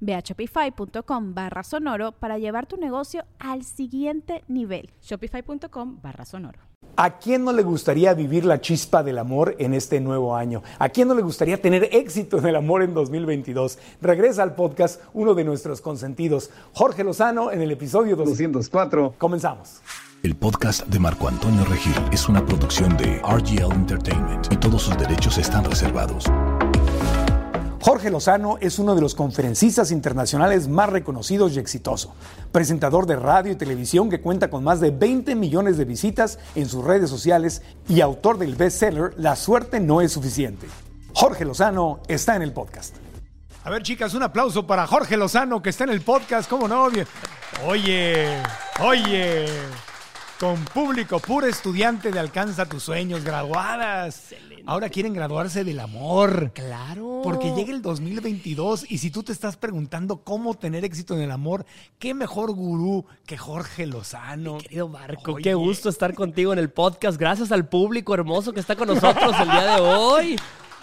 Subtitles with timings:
[0.00, 4.90] Ve a shopify.com barra sonoro para llevar tu negocio al siguiente nivel.
[5.02, 6.68] Shopify.com barra sonoro.
[6.96, 10.62] ¿A quién no le gustaría vivir la chispa del amor en este nuevo año?
[10.78, 13.78] ¿A quién no le gustaría tener éxito en el amor en 2022?
[14.00, 19.14] Regresa al podcast uno de nuestros consentidos, Jorge Lozano, en el episodio 204.
[19.16, 19.80] Comenzamos.
[20.24, 24.98] El podcast de Marco Antonio Regil es una producción de RGL Entertainment y todos sus
[24.98, 26.24] derechos están reservados.
[27.88, 32.14] Jorge Lozano es uno de los conferencistas internacionales más reconocidos y exitoso,
[32.52, 36.68] presentador de radio y televisión que cuenta con más de 20 millones de visitas en
[36.68, 40.66] sus redes sociales y autor del bestseller La suerte no es suficiente.
[41.14, 42.94] Jorge Lozano está en el podcast.
[43.64, 46.50] A ver, chicas, un aplauso para Jorge Lozano que está en el podcast.
[46.50, 46.90] ¿Cómo no?
[47.64, 48.42] Oye,
[48.80, 49.46] oye
[50.38, 54.34] con público, puro estudiante de Alcanza tus sueños, graduadas.
[54.68, 56.52] Ahora quieren graduarse del amor.
[56.52, 57.22] Claro.
[57.24, 61.30] Porque llega el 2022 y si tú te estás preguntando cómo tener éxito en el
[61.30, 61.64] amor,
[61.98, 64.58] qué mejor gurú que Jorge Lozano.
[64.58, 67.18] querido Marco, qué gusto estar contigo en el podcast.
[67.18, 70.36] Gracias al público hermoso que está con nosotros el día de hoy.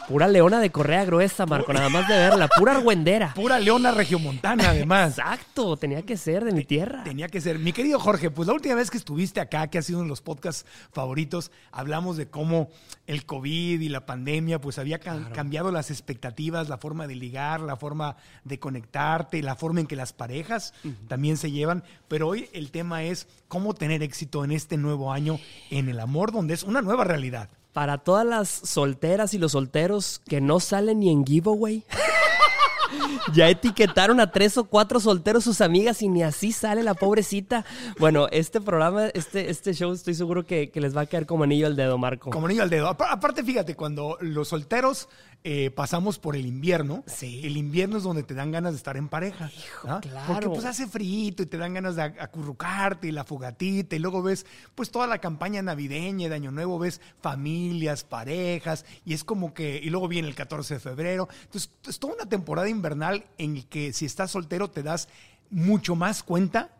[0.08, 2.48] Pura leona de correa gruesa, Marco, nada más de verla.
[2.48, 3.34] Pura argüendera.
[3.34, 5.18] Pura leona regiomontana, además.
[5.18, 7.04] Exacto, tenía que ser de mi tierra.
[7.04, 7.58] Tenía que ser.
[7.58, 10.10] Mi querido Jorge, pues la última vez que estuviste acá, que ha sido uno de
[10.10, 12.70] los podcasts favoritos, hablamos de cómo
[13.08, 17.76] el COVID y la pandemia, pues había cambiado las expectativas, la forma de ligar, la
[17.76, 20.74] forma de conectarte, la forma en que las parejas
[21.08, 21.84] también se llevan.
[22.08, 25.40] Pero hoy el tema es cómo tener éxito en este nuevo año
[25.72, 30.22] en el amor, donde es una nueva realidad para todas las solteras y los solteros
[30.30, 31.84] que no salen ni en giveaway.
[33.34, 37.66] ya etiquetaron a tres o cuatro solteros sus amigas y ni así sale la pobrecita.
[38.00, 41.44] Bueno, este programa, este, este show, estoy seguro que, que les va a caer como
[41.44, 42.30] anillo al dedo, Marco.
[42.30, 42.88] Como anillo al dedo.
[42.88, 45.10] Aparte, fíjate, cuando los solteros
[45.48, 47.04] eh, pasamos por el invierno.
[47.06, 47.42] Sí.
[47.44, 49.52] El invierno es donde te dan ganas de estar en pareja.
[49.56, 50.34] Hijo, claro.
[50.34, 54.24] Porque pues hace frío y te dan ganas de acurrucarte y la fogatita y luego
[54.24, 59.54] ves pues toda la campaña navideña de Año Nuevo, ves familias, parejas y es como
[59.54, 61.30] que, y luego viene el 14 de febrero.
[61.44, 65.10] Entonces es toda una temporada invernal en que si estás soltero te das
[65.52, 66.72] mucho más cuenta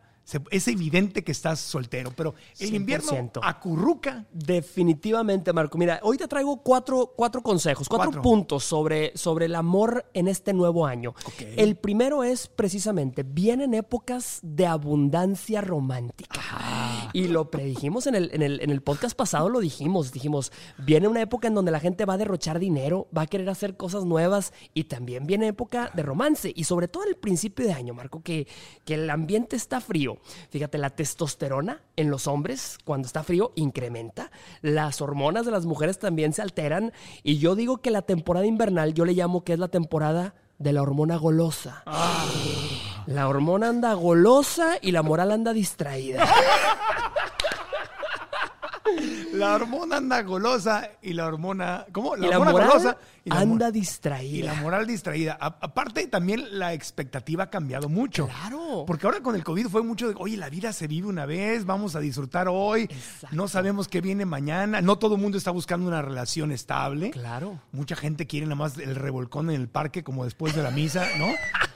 [0.50, 4.26] es evidente que estás soltero, pero el invierno acurruca.
[4.32, 5.78] Definitivamente, Marco.
[5.78, 10.52] Mira, hoy te traigo cuatro, cuatro consejos, cuatro, puntos sobre, sobre el amor en este
[10.52, 11.14] nuevo año.
[11.56, 16.40] El primero es precisamente, vienen épocas de abundancia romántica.
[17.12, 20.12] Y lo predijimos en el, en, el, en el podcast pasado, lo dijimos.
[20.12, 23.48] Dijimos, viene una época en donde la gente va a derrochar dinero, va a querer
[23.48, 26.52] hacer cosas nuevas y también viene época de romance.
[26.54, 28.48] Y sobre todo el principio de año, Marco, que,
[28.84, 30.15] que el ambiente está frío
[30.50, 34.30] Fíjate, la testosterona en los hombres cuando está frío incrementa,
[34.62, 38.94] las hormonas de las mujeres también se alteran y yo digo que la temporada invernal
[38.94, 41.82] yo le llamo que es la temporada de la hormona golosa.
[41.86, 42.26] Ah.
[43.06, 46.26] La hormona anda golosa y la moral anda distraída.
[49.32, 51.86] La hormona anda golosa y la hormona.
[51.92, 52.16] ¿Cómo?
[52.16, 54.38] La, hormona golosa y anda distraída.
[54.38, 55.36] Y la moral distraída.
[55.40, 58.28] aparte, también la expectativa ha cambiado mucho.
[58.28, 58.84] Claro.
[58.86, 61.64] Porque ahora con el COVID fue mucho de, oye, la vida se vive una vez,
[61.64, 62.88] vamos a disfrutar hoy.
[63.30, 64.80] No sabemos qué viene mañana.
[64.80, 67.10] No todo el mundo está buscando una relación estable.
[67.10, 67.60] Claro.
[67.72, 71.06] Mucha gente quiere nada más el revolcón en el parque como después de la misa,
[71.18, 71.26] ¿no?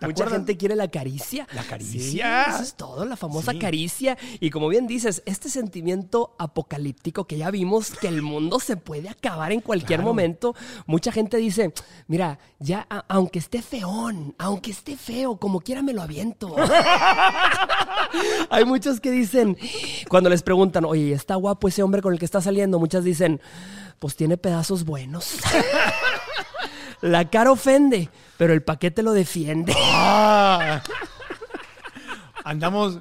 [0.00, 1.46] Mucha gente quiere la caricia.
[1.52, 2.44] La caricia.
[2.44, 4.16] eso es todo, la famosa caricia.
[4.40, 9.08] Y como bien dices, este sentimiento apocalíptico que ya vimos que el mundo se puede
[9.08, 10.54] acabar en cualquier momento,
[10.86, 11.72] mucha gente dice,
[12.06, 16.54] mira, ya aunque esté feón, aunque esté feo, como quiera me lo aviento.
[18.50, 19.56] Hay muchos que dicen,
[20.08, 22.78] cuando les preguntan, oye, ¿está guapo ese hombre con el que está saliendo?
[22.78, 23.40] Muchas dicen,
[23.98, 25.36] pues tiene pedazos buenos.
[27.02, 29.74] La cara ofende, pero el paquete lo defiende.
[29.76, 30.82] Ah.
[32.50, 32.98] Andamos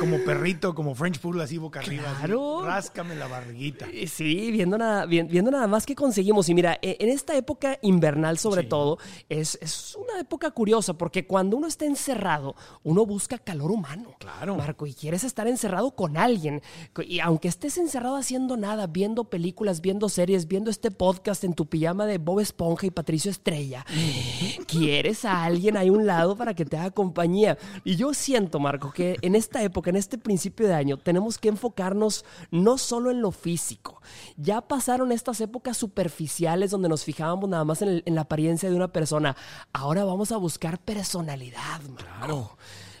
[0.00, 2.04] como perrito, como French Poodle, así boca arriba.
[2.12, 2.62] así, Claro.
[2.64, 3.86] ráscame la barriguita.
[3.92, 6.48] Eh, Sí, viendo nada, vi- viendo nada más que conseguimos.
[6.48, 8.68] Y mira, e- en esta época invernal sobre Sí.
[8.68, 8.98] todo,
[9.28, 12.54] es, es una época curiosa porque cuando uno está encerrado,
[12.84, 14.14] uno busca calor humano.
[14.18, 14.56] Claro.
[14.56, 16.62] Marco, y quieres estar encerrado con alguien.
[17.06, 21.66] Y aunque estés encerrado haciendo nada, viendo películas, viendo series, viendo este podcast en tu
[21.66, 23.84] pijama de Bob Esponja y Patricio Estrella,
[24.66, 27.58] quieres a alguien ahí a un lado para que te haga compañía.
[27.84, 31.48] Y yo siento, Marco, que en esta época, en este principio de año, tenemos que
[31.48, 34.00] enfocarnos no solo en lo físico.
[34.36, 38.68] Ya pasaron estas épocas superficiales donde nos fijábamos nada más en, el- en la apariencia
[38.70, 39.36] de una persona.
[39.72, 42.56] Ahora vamos a buscar personalidad, Marco.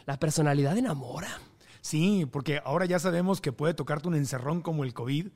[0.06, 1.28] La personalidad enamora.
[1.80, 5.28] Sí, porque ahora ya sabemos que puede tocarte un encerrón como el COVID.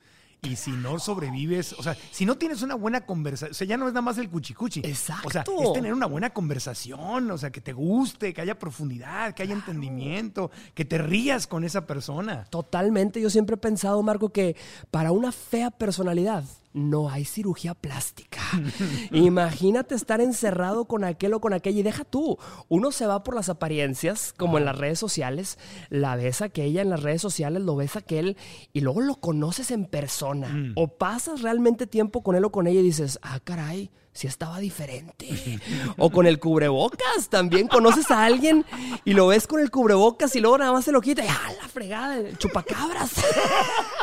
[0.42, 3.76] Y si no sobrevives, o sea, si no tienes una buena conversación, o sea, ya
[3.76, 4.80] no es nada más el cuchicuchi.
[4.84, 5.28] Exacto.
[5.28, 9.34] O sea, es tener una buena conversación, o sea, que te guste, que haya profundidad,
[9.34, 12.46] que haya entendimiento, que te rías con esa persona.
[12.50, 14.56] Totalmente, yo siempre he pensado, Marco, que
[14.90, 18.40] para una fea personalidad no hay cirugía plástica.
[19.12, 22.38] Imagínate estar encerrado con aquel o con aquella y deja tú.
[22.68, 25.58] Uno se va por las apariencias, como en las redes sociales,
[25.88, 28.36] la ves aquella en las redes sociales, lo ves aquel
[28.72, 30.72] y luego lo conoces en persona.
[30.76, 33.90] O pasas realmente tiempo con él o con ella y dices, ah, caray.
[34.12, 35.28] Si estaba diferente.
[35.96, 37.28] O con el cubrebocas.
[37.30, 38.64] También conoces a alguien
[39.04, 41.52] y lo ves con el cubrebocas y luego nada más se lo quita y ¡ah,
[41.62, 42.16] la fregada!
[42.36, 43.12] Chupacabras.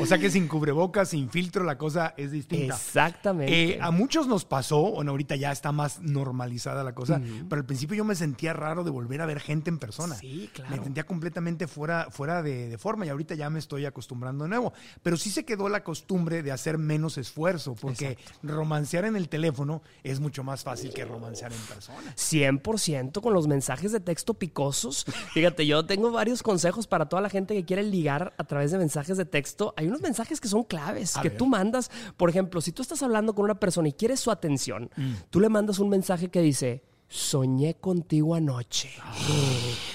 [0.00, 2.74] O sea que sin cubrebocas, sin filtro, la cosa es distinta.
[2.74, 3.74] Exactamente.
[3.74, 7.66] Eh, a muchos nos pasó, bueno, ahorita ya está más normalizada la cosa, pero al
[7.66, 10.14] principio yo me sentía raro de volver a ver gente en persona.
[10.16, 10.76] Sí, claro.
[10.76, 14.50] Me sentía completamente fuera, fuera de, de forma y ahorita ya me estoy acostumbrando de
[14.50, 14.72] nuevo.
[15.02, 19.82] Pero sí se quedó la costumbre de hacer menos esfuerzo, porque romancear en el teléfono
[20.02, 22.14] es mucho más fácil que romancear en persona.
[22.16, 25.04] 100% con los mensajes de texto picosos.
[25.32, 28.78] Fíjate, yo tengo varios consejos para toda la gente que quiere ligar a través de
[28.78, 29.61] mensajes de texto.
[29.76, 31.38] Hay unos mensajes que son claves, A que ver.
[31.38, 31.90] tú mandas.
[32.16, 35.12] Por ejemplo, si tú estás hablando con una persona y quieres su atención, Mm.
[35.30, 36.82] tú le mandas un mensaje que dice,
[37.12, 38.90] soñé contigo anoche.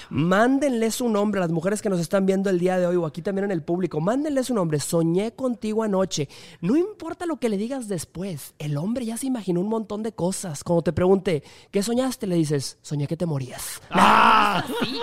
[0.08, 3.04] Mándenle su nombre a las mujeres que nos están viendo el día de hoy o
[3.06, 4.00] aquí también en el público.
[4.00, 4.78] Mándenle su nombre.
[4.78, 6.28] Soñé contigo anoche.
[6.60, 8.54] No importa lo que le digas después.
[8.58, 10.62] El hombre ya se imaginó un montón de cosas.
[10.62, 11.42] Cuando te pregunte,
[11.72, 12.28] ¿qué soñaste?
[12.28, 13.82] Le dices, soñé que te morías.
[13.90, 14.64] ¡Ah!
[14.64, 15.00] Así,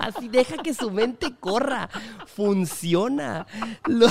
[0.00, 1.88] así deja que su mente corra.
[2.26, 3.46] Funciona.
[3.86, 4.06] Lo-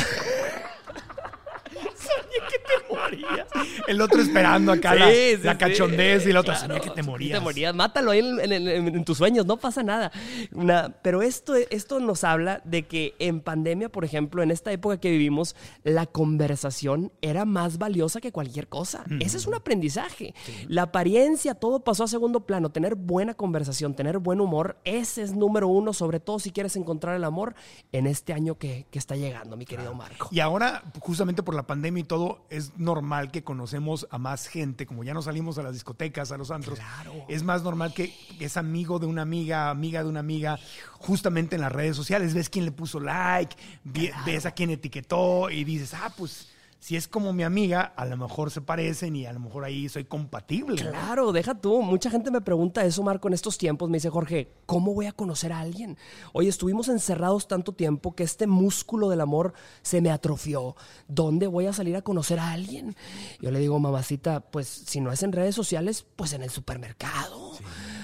[2.67, 3.47] te morías.
[3.88, 5.57] El otro esperando acá la, Sí, la sí.
[5.57, 7.38] cachondez y el otro Claro, que te morías.
[7.39, 7.75] Te morías.
[7.75, 10.12] Mátalo ahí en, en- en- en tus sueños, no pasa nada.
[10.51, 15.00] Una- pero esto, esto nos habla de que en pandemia, por ejemplo, en esta época
[15.00, 19.03] que vivimos, la conversación era más valiosa que cualquier cosa.
[19.19, 20.33] Ese es un aprendizaje.
[20.67, 22.69] La apariencia, todo pasó a segundo plano.
[22.71, 27.15] Tener buena conversación, tener buen humor, ese es número uno, sobre todo si quieres encontrar
[27.15, 27.56] el amor
[27.91, 30.27] en este año que, que está llegando, mi querido Marco.
[30.31, 34.86] Y ahora, justamente por la pandemia y todo, es normal que conocemos a más gente,
[34.86, 36.80] como ya no salimos a las discotecas, a los antros.
[37.28, 40.60] Es más normal que es amigo de una amiga, amiga de una amiga,
[40.94, 42.34] justamente en las redes sociales.
[42.34, 43.56] Ves quién le puso like,
[44.25, 48.16] ves a quién etiquetó y dices, ah, pues si es como mi amiga, a lo
[48.16, 50.81] mejor se parecen y a lo mejor ahí soy compatible.
[50.81, 51.81] Claro, deja tú.
[51.81, 53.89] Mucha gente me pregunta eso, Marco, en estos tiempos.
[53.89, 55.98] Me dice, Jorge, ¿cómo voy a conocer a alguien?
[56.33, 60.75] Oye, estuvimos encerrados tanto tiempo que este músculo del amor se me atrofió.
[61.07, 62.96] ¿Dónde voy a salir a conocer a alguien?
[63.41, 67.53] Yo le digo, mamacita, pues si no es en redes sociales, pues en el supermercado.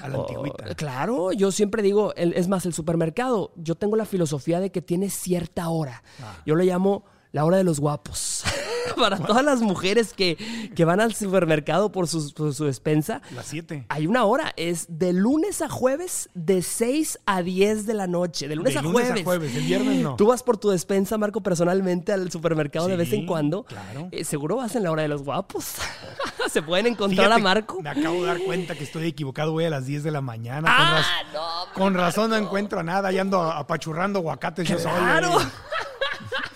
[0.02, 0.74] a la O- antigüita.
[0.74, 5.12] claro, yo siempre digo, es más, el supermercado, yo tengo la filosofía de que tiene
[5.12, 6.02] cierta hora.
[6.20, 6.42] Ah.
[6.48, 8.44] Yo le llamo la hora de los guapos.
[8.96, 10.38] Para todas las mujeres que,
[10.76, 13.86] que van al supermercado por, sus- por su despensa, Las siete.
[13.90, 18.48] hay una hora, es de lunes a jueves, de 6 a 10 de la noche.
[18.48, 19.24] De lunes, De a, lunes a jueves.
[19.24, 20.16] jueves, el viernes no.
[20.16, 23.64] Tú vas por tu despensa, Marco, personalmente al supermercado de vez en cuando.
[23.66, 24.10] claro.
[24.12, 25.66] Eh, seguro vas en la hora de los guapos.
[26.52, 27.82] Se pueden encontrar Fíjate, a Marco.
[27.82, 30.62] Me acabo de dar cuenta que estoy equivocado, voy a las 10 de la mañana.
[30.76, 35.40] con Ah, raz- no, Con razón no encuentro nada, ahí ando apachurrando aguacates yo solo.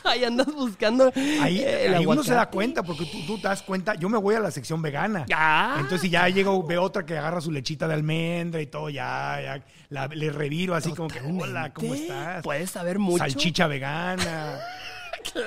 [0.12, 0.24] Ahí.
[0.24, 1.12] Andas buscando.
[1.41, 4.09] Ahí, eh, el ahí uno se da cuenta, porque tú, tú te das cuenta, yo
[4.09, 5.25] me voy a la sección vegana.
[5.33, 5.75] Ah.
[5.77, 9.39] Entonces si ya llego, veo otra que agarra su lechita de almendra y todo, ya,
[9.41, 12.43] ya la- le reviro así como que, hola, ¿cómo estás?
[12.43, 13.19] Puedes saber mucho.
[13.19, 14.59] Salchicha vegana.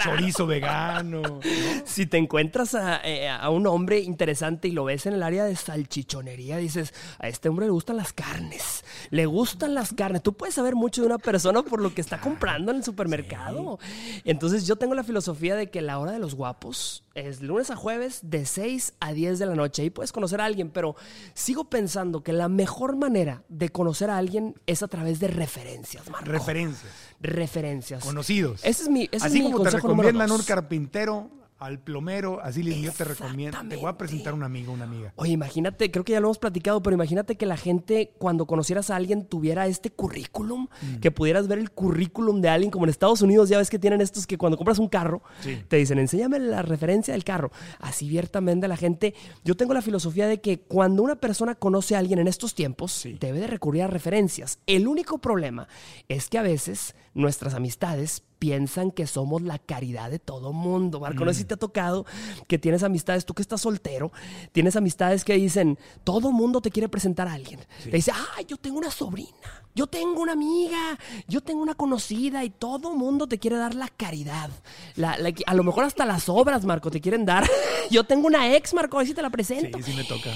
[0.02, 1.40] Chorizo vegano.
[1.85, 5.57] Si te encuentras eh, a, un hombre interesante y lo ves en el área de
[5.57, 8.85] salchichonería, dices, a este hombre le gustan las carnes.
[9.11, 10.23] Le gustan las carnes.
[10.23, 13.78] Tú puedes saber mucho de una persona por lo que está comprando en el supermercado.
[14.25, 17.76] Entonces yo tengo la filosofía de que la hora de los guapos es lunes a
[17.76, 19.83] jueves de 6 a 10 de la noche.
[19.83, 20.95] Ahí puedes conocer a alguien, pero
[21.35, 26.09] sigo pensando que la mejor manera de conocer a alguien es a través de referencias,
[26.11, 26.30] Marco.
[26.30, 26.92] Referencias.
[27.20, 28.04] Referencias.
[28.04, 28.60] Conocidos.
[28.64, 32.62] Ese es mi, ese Así es mi como te recomiendan un carpintero, al plomero, así
[32.62, 33.58] le yo te recomiendo.
[33.68, 35.12] Te voy a presentar un amigo, una amiga.
[35.16, 38.90] Oye, imagínate, creo que ya lo hemos platicado, pero imagínate que la gente cuando conocieras
[38.90, 40.96] a alguien tuviera este currículum, Mm.
[41.00, 44.00] que pudieras ver el currículum de alguien, como en Estados Unidos ya ves que tienen
[44.00, 45.58] estos que cuando compras un carro, Sí.
[45.68, 47.50] te dicen, enséñame la referencia del carro.
[47.80, 51.98] Así abiertamente la gente, yo tengo la filosofía de que cuando una persona conoce a
[51.98, 54.58] alguien en estos tiempos, debe de recurrir a referencias.
[54.66, 55.66] El único problema
[56.08, 61.00] es que a veces nuestras amistades piensan que somos la caridad de todo mundo.
[61.00, 62.07] Marco, no sé si te ha tocado
[62.47, 64.12] que tienes amistades, tú que estás soltero,
[64.52, 67.61] tienes amistades que dicen, todo mundo te quiere presentar a alguien.
[67.83, 69.28] Te dice, ah, yo tengo una sobrina,
[69.75, 73.88] yo tengo una amiga, yo tengo una conocida y todo mundo te quiere dar la
[73.88, 74.50] caridad.
[74.97, 77.45] La- la- a lo mejor hasta las obras, Marco, te quieren dar.
[77.90, 79.78] yo tengo una ex, Marco, a ver si te la presento.
[79.78, 80.30] Sí, sí me toca.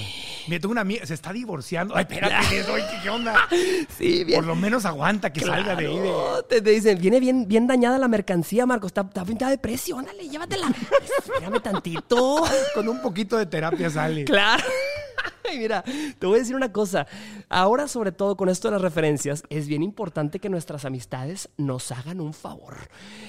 [0.47, 1.95] Mira, tengo una amiga, se está divorciando.
[1.95, 2.35] Ay, espérate,
[3.03, 3.35] ¿qué, onda?
[3.97, 4.39] Sí, bien.
[4.39, 5.99] Por lo menos aguanta que salga de ahí.
[5.99, 6.13] de-
[6.49, 8.87] Te, te dicen, viene bien, bien dañada la mercancía, Marco.
[8.87, 9.97] Está, está pintada de precio.
[9.97, 10.73] Ándale, llévatela.
[11.19, 12.43] Espérame tantito.
[12.73, 14.25] Con un poquito de terapia sale.
[14.25, 14.63] Claro.
[15.49, 15.83] Ay, mira,
[16.19, 17.07] te voy a decir una cosa.
[17.49, 21.91] Ahora, sobre todo con esto de las referencias, es bien importante que nuestras amistades nos
[21.91, 22.75] hagan un favor.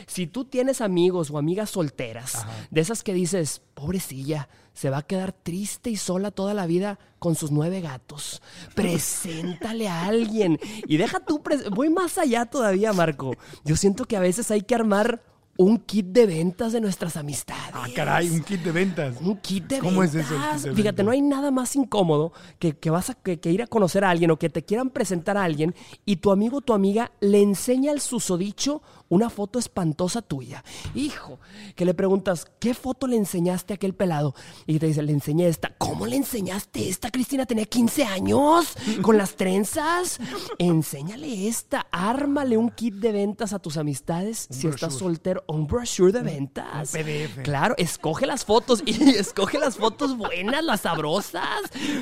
[0.06, 5.02] Si tú tienes amigos o amigas solteras, de esas que dices, pobrecilla, se va a
[5.02, 8.42] quedar triste y sola toda la vida con sus nueve gatos.
[8.74, 10.58] Preséntale a alguien.
[10.86, 13.36] Y deja tú, voy más allá todavía, Marco.
[13.64, 15.22] Yo siento que a veces hay que armar
[15.56, 17.70] un kit de ventas de nuestras amistades.
[17.74, 19.16] Ah, caray, un kit de ventas.
[19.20, 20.32] Un kit de ¿Cómo es ventas.
[20.56, 21.04] eso, el Fíjate, ventas?
[21.06, 24.10] no hay nada más incómodo que, que vas a que, que ir a conocer a
[24.10, 27.40] alguien o que te quieran presentar a alguien y tu amigo o tu amiga le
[27.42, 30.64] enseña al susodicho una foto espantosa tuya.
[30.94, 31.38] Hijo,
[31.76, 34.34] que le preguntas, ¿qué foto le enseñaste a aquel pelado?
[34.66, 35.74] Y te dice, le enseñé esta.
[35.78, 37.10] ¿Cómo le enseñaste esta?
[37.10, 40.18] Cristina tenía 15 años con las trenzas.
[40.58, 41.86] Enséñale esta.
[41.92, 45.44] Ármale un kit de ventas a tus amistades si estás soltero.
[45.46, 46.94] Un brochure de ventas.
[46.94, 47.42] un PDF.
[47.42, 51.44] Claro, escoge las fotos y escoge las fotos buenas, las sabrosas.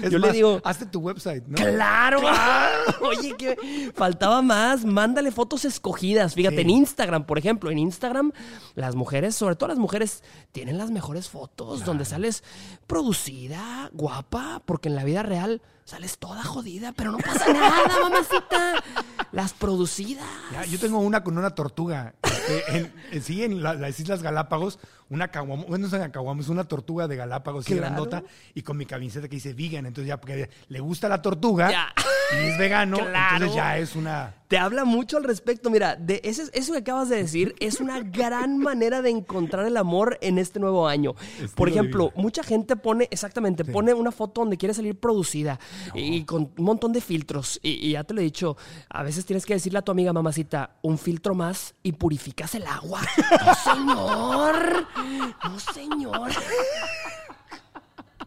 [0.02, 1.56] Es Yo más, le digo, hazte tu website, ¿no?
[1.56, 2.21] claro.
[3.02, 4.85] Oye, que faltaba más.
[4.85, 6.35] Mándale fotos escogidas.
[6.35, 6.61] Fíjate, Sí.
[6.62, 6.91] en Instagram,
[7.26, 8.32] por ejemplo, en Instagram,
[8.75, 10.22] las mujeres, sobre todo las mujeres,
[10.52, 12.42] tienen las mejores fotos donde sales
[12.87, 18.84] producida, guapa, porque en la vida real sales toda jodida, pero no pasa nada, mamacita.
[19.32, 20.25] Las producidas.
[20.52, 22.14] Ya, yo tengo una con una tortuga.
[22.22, 24.78] Este, en- en- sí, en la- las Islas Galápagos,
[25.12, 27.83] una caguama, bueno, no es una caguama, es una tortuga de Galápagos, Claro.
[27.83, 28.23] grandota,
[28.54, 29.87] y con mi camiseta que dice vegan.
[29.87, 31.88] Entonces ya, porque le gusta la tortuga Ya.
[32.40, 33.35] y es vegano, Claro.
[33.37, 34.35] entonces ya es una...
[34.49, 35.71] Te habla mucho al respecto.
[35.71, 39.78] Mira, de ese- eso que acabas de decir es una gran manera de encontrar el
[39.78, 41.14] amor en este nuevo año.
[41.54, 45.59] Por de ejemplo, mucha gente pone, exactamente, pone una foto donde quiere salir producida
[45.95, 47.59] y con un montón de filtros.
[47.62, 48.59] Y, y ya te lo he dicho,
[48.90, 52.66] a veces tienes que decirle a tu amiga mamacita, un filtro más y purificas el
[52.66, 53.00] agua.
[53.40, 54.87] No, señor.
[55.44, 56.30] No, señor.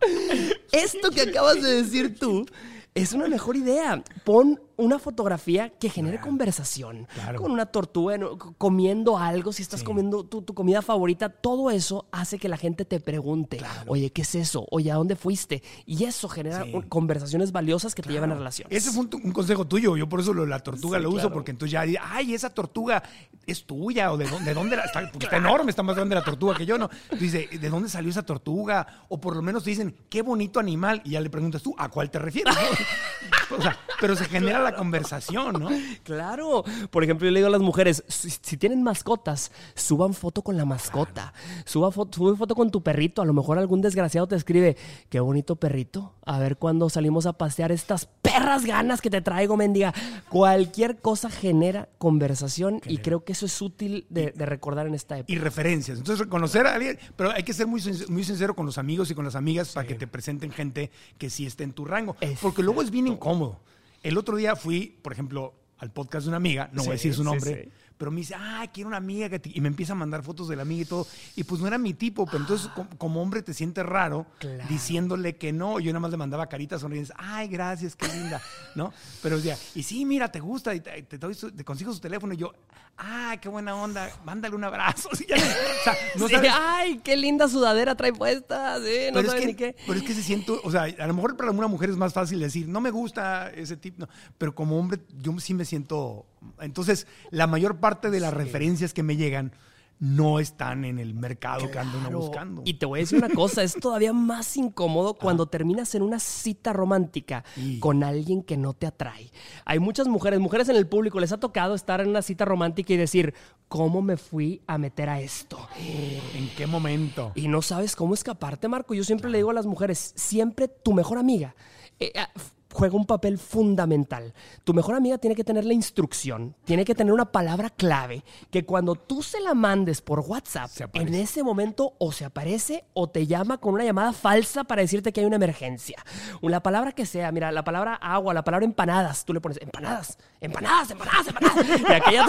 [0.72, 2.46] Esto que acabas de decir tú
[2.94, 4.03] es una mejor idea.
[4.24, 7.08] Pon una fotografía que genere conversación.
[7.13, 7.41] Claro.
[7.41, 8.27] Con una tortuga en-
[8.58, 12.86] comiendo algo, si estás comiendo tu, tu comida favorita, todo eso hace que la gente
[12.86, 14.65] te pregunte, oye, ¿qué es eso?
[14.72, 15.63] Oye, ¿a dónde fuiste?
[15.86, 16.74] Y eso genera Sí.
[16.89, 18.75] conversaciones valiosas que te llevan a relaciones.
[18.75, 19.96] Ese fue un, un consejo tuyo.
[19.98, 23.01] Yo por eso lo la tortuga Sí, lo uso, porque entonces ya, ay, esa tortuga
[23.46, 26.24] es tuya, o de dónde, de dónde la- está, está enorme, está más grande la
[26.24, 26.89] tortuga que yo, ¿no?
[27.20, 29.05] Dice, ¿de dónde salió esa tortuga?
[29.10, 31.89] O por lo menos te dicen, qué bonito animal, y ya le preguntas tú, ¿a
[31.89, 32.55] cuál te refieres?
[33.58, 35.69] o sea, pero se genera la conversación, ¿no?
[36.03, 36.63] Claro.
[36.91, 40.57] Por ejemplo, yo le digo a las mujeres, si, si tienen mascotas, suban foto con
[40.57, 41.34] la mascota.
[41.65, 43.22] Suba foto, sube foto con tu perrito.
[43.22, 44.77] A lo mejor algún desgraciado te escribe,
[45.10, 46.13] qué bonito perrito.
[46.25, 49.93] A ver cuándo salimos a pasear estas perras ganas que te traigo, mendiga.
[50.29, 55.17] Cualquier cosa genera conversación y creo que eso es útil de, de recordar en esta
[55.17, 55.31] época.
[55.31, 55.98] Y referencias.
[55.98, 59.25] Entonces, reconocer a alguien, pero hay que ser muy sincero con los amigos y con
[59.25, 62.15] las amigas para que te presenten gente que sí esté en tu rango.
[62.41, 63.60] Porque luego es bien incómodo.
[64.05, 67.12] El otro día fui, por ejemplo, al podcast de una amiga, no voy a decir
[67.15, 67.71] su sí, nombre, sí.
[67.98, 69.30] Pero me dice, ah, quiero una amiga.
[69.30, 71.08] Que y me empieza a mandar fotos de la amiga y todo.
[71.36, 74.25] Y pues no era mi tipo, pero entonces como, hombre te sientes raro
[74.70, 75.80] diciéndole que no.
[75.80, 78.42] Yo nada más le mandaba caritas sonrientes, ay, gracias, qué linda,
[78.75, 78.94] ¿no?
[79.22, 82.34] Pero decía, y sí, mira, te gusta, y te, te, consigo su teléfono.
[82.34, 82.54] Y yo,
[82.98, 85.10] ay, qué buena onda, mándale un abrazo.
[86.22, 88.78] o sea, ay, qué linda sudadera trae puesta.
[88.78, 89.75] Sí, no pero, es que, ni qué.
[89.86, 92.14] pero es que se siente, o sea, a lo mejor para una mujer es más
[92.14, 96.25] fácil decir, no me gusta ese tipo, pero como hombre yo sí me siento...
[96.60, 99.54] Entonces, la mayor parte de las referencias que me llegan
[100.00, 102.62] no están en el mercado que ando buscando.
[102.66, 106.20] Y te voy a decir una cosa, es todavía más incómodo cuando terminas en una
[106.20, 107.44] cita romántica
[107.80, 109.32] con alguien que no te atrae.
[109.64, 112.94] Hay muchas mujeres, mujeres en el público, les ha tocado estar en una cita romántica
[112.94, 113.34] y decir,
[113.68, 115.68] ¿cómo me fui a meter a esto?
[115.78, 117.32] ¿En qué momento?
[117.36, 118.94] Y no sabes cómo escaparte, Marco.
[118.94, 121.56] Yo siempre le digo a las mujeres, siempre tu mejor amiga.
[122.00, 122.30] Eh, ah,
[122.75, 124.34] juega un papel fundamental.
[124.65, 128.65] Tu mejor amiga tiene que tener la instrucción, tiene que tener una palabra clave que
[128.65, 133.27] cuando tú se la mandes por WhatsApp, en ese momento o se aparece o te
[133.27, 136.03] llama con una llamada falsa para decirte que hay una emergencia.
[136.41, 140.17] La palabra que sea, mira, la palabra agua, la palabra empanadas, tú le pones empanadas,
[140.41, 141.65] empanadas, empanadas, empanadas.
[141.79, 142.27] Y aquella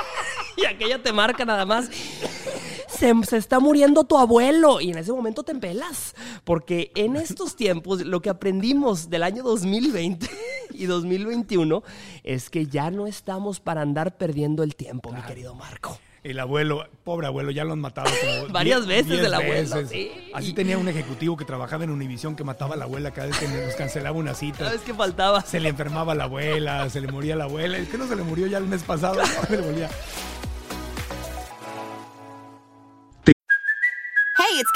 [0.56, 1.90] y aquella te marca nada más
[3.24, 4.80] se, está muriendo tu abuelo.
[4.80, 6.14] Y en ese momento te empelas.
[6.44, 10.28] Porque en estos tiempos, lo que aprendimos del año 2020
[10.70, 11.82] y 2021
[12.22, 15.98] es que ya no estamos para andar perdiendo el tiempo, mi querido Marco.
[16.24, 19.82] El abuelo, pobre abuelo, ya lo han matado como varias veces el abuelo.
[20.34, 23.38] Así tenía un ejecutivo que trabajaba en Univisión que mataba a la abuela cada vez
[23.38, 24.58] que nos cancelaba una cita.
[24.58, 25.40] Cada vez que faltaba.
[25.40, 27.76] Se le enfermaba la abuela, se le moría la abuela.
[27.76, 29.20] Es que no se le murió ya el mes pasado.
[29.48, 29.90] Se le moría.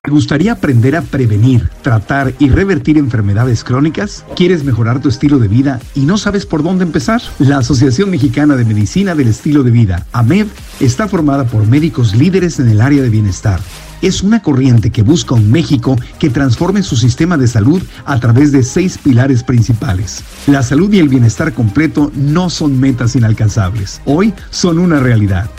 [0.00, 4.24] ¿Te gustaría aprender a prevenir, tratar y revertir enfermedades crónicas?
[4.36, 7.20] ¿Quieres mejorar tu estilo de vida y no sabes por dónde empezar?
[7.40, 10.46] La Asociación Mexicana de Medicina del Estilo de Vida, AMED,
[10.78, 13.60] está formada por médicos líderes en el área de bienestar.
[14.00, 18.52] Es una corriente que busca un México que transforme su sistema de salud a través
[18.52, 20.22] de seis pilares principales.
[20.46, 25.50] La salud y el bienestar completo no son metas inalcanzables, hoy son una realidad.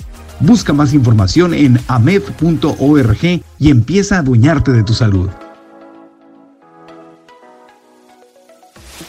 [0.42, 5.30] Busca más información en amed.org y empieza a adueñarte de tu salud.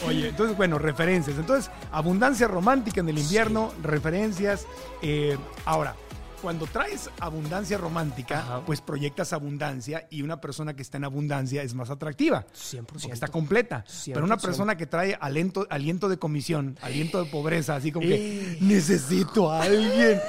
[0.05, 1.37] Oye, entonces, bueno, referencias.
[1.37, 4.67] Entonces, abundancia romántica en el invierno, referencias.
[5.01, 5.95] Eh, ahora,
[6.41, 11.75] cuando traes abundancia romántica, pues proyectas abundancia y una persona que está en abundancia es
[11.75, 12.45] más atractiva.
[12.53, 12.85] 100%.
[12.87, 13.85] Porque está completa.
[14.05, 18.57] Pero una persona que trae aliento, aliento de comisión, aliento de pobreza, así como que
[18.59, 20.19] necesito a alguien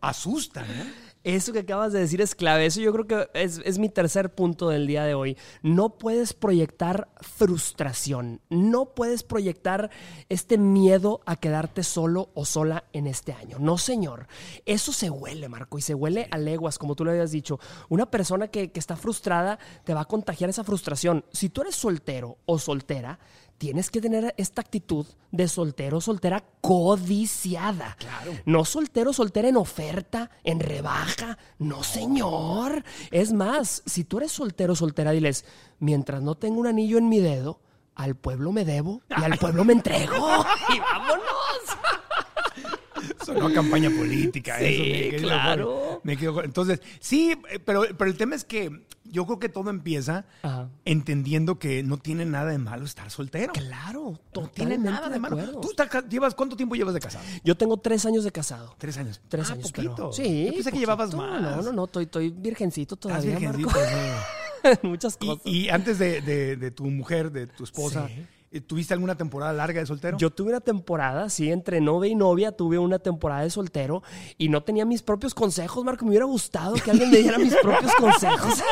[0.00, 1.06] asusta, ¿no?
[1.26, 2.66] Eso que acabas de decir es clave.
[2.66, 5.36] Eso yo creo que es, mi tercer punto del día de hoy.
[5.60, 8.40] No puedes proyectar frustración.
[8.48, 9.90] No puedes proyectar
[10.28, 13.56] este miedo a quedarte solo o sola en este año.
[13.58, 14.28] No, señor.
[14.66, 17.58] Eso se huele, Marco, y se huele a leguas, como tú lo habías dicho.
[17.88, 21.24] Una persona que, que está frustrada te va a contagiar esa frustración.
[21.32, 23.18] Si tú eres soltero o soltera,
[23.58, 27.96] tienes que tener esta actitud de soltero, soltera codiciada.
[27.98, 28.32] Claro.
[28.44, 31.38] No soltero, soltera en oferta, en rebaja.
[31.58, 32.84] No, señor.
[33.10, 35.44] Es más, si tú eres soltero, soltera, diles,
[35.78, 37.60] mientras no tengo un anillo en mi dedo,
[37.94, 40.44] al pueblo me debo y al pueblo me entrego.
[40.74, 41.45] y vámonos.
[43.26, 44.58] Sonó campaña política.
[44.58, 46.00] Sí, claro.
[46.04, 50.24] entonces, sí, eh, pero, pero el tema es que yo creo que todo empieza
[50.84, 53.52] entendiendo que no tiene nada de malo estar soltero.
[53.52, 55.60] Claro, no tiene nada de, malo.
[55.60, 55.70] ¿Tú
[56.08, 57.24] llevas, cuánto tiempo llevas de casado?
[57.44, 58.74] Yo tengo tres años de casado.
[58.78, 59.20] ¿Tres años?
[59.28, 59.72] Tres ah, años.
[59.72, 60.12] Poquito.
[60.12, 60.46] sí.
[60.46, 61.42] Yo pensé que llevabas más.
[61.42, 63.38] No, no, no, estoy, estoy virgencito todavía.
[63.38, 63.70] virgencito,
[64.82, 65.42] Muchas cosas.
[65.44, 68.26] Y, antes de, tu mujer, de tu esposa, eh,
[68.60, 70.18] ¿Tuviste alguna temporada larga de soltero?
[70.18, 74.02] Yo tuve una temporada, sí, entre novia y novia tuve una temporada de soltero
[74.38, 76.04] y no tenía mis propios consejos, Marco.
[76.04, 78.62] Me hubiera gustado que alguien me diera mis propios consejos.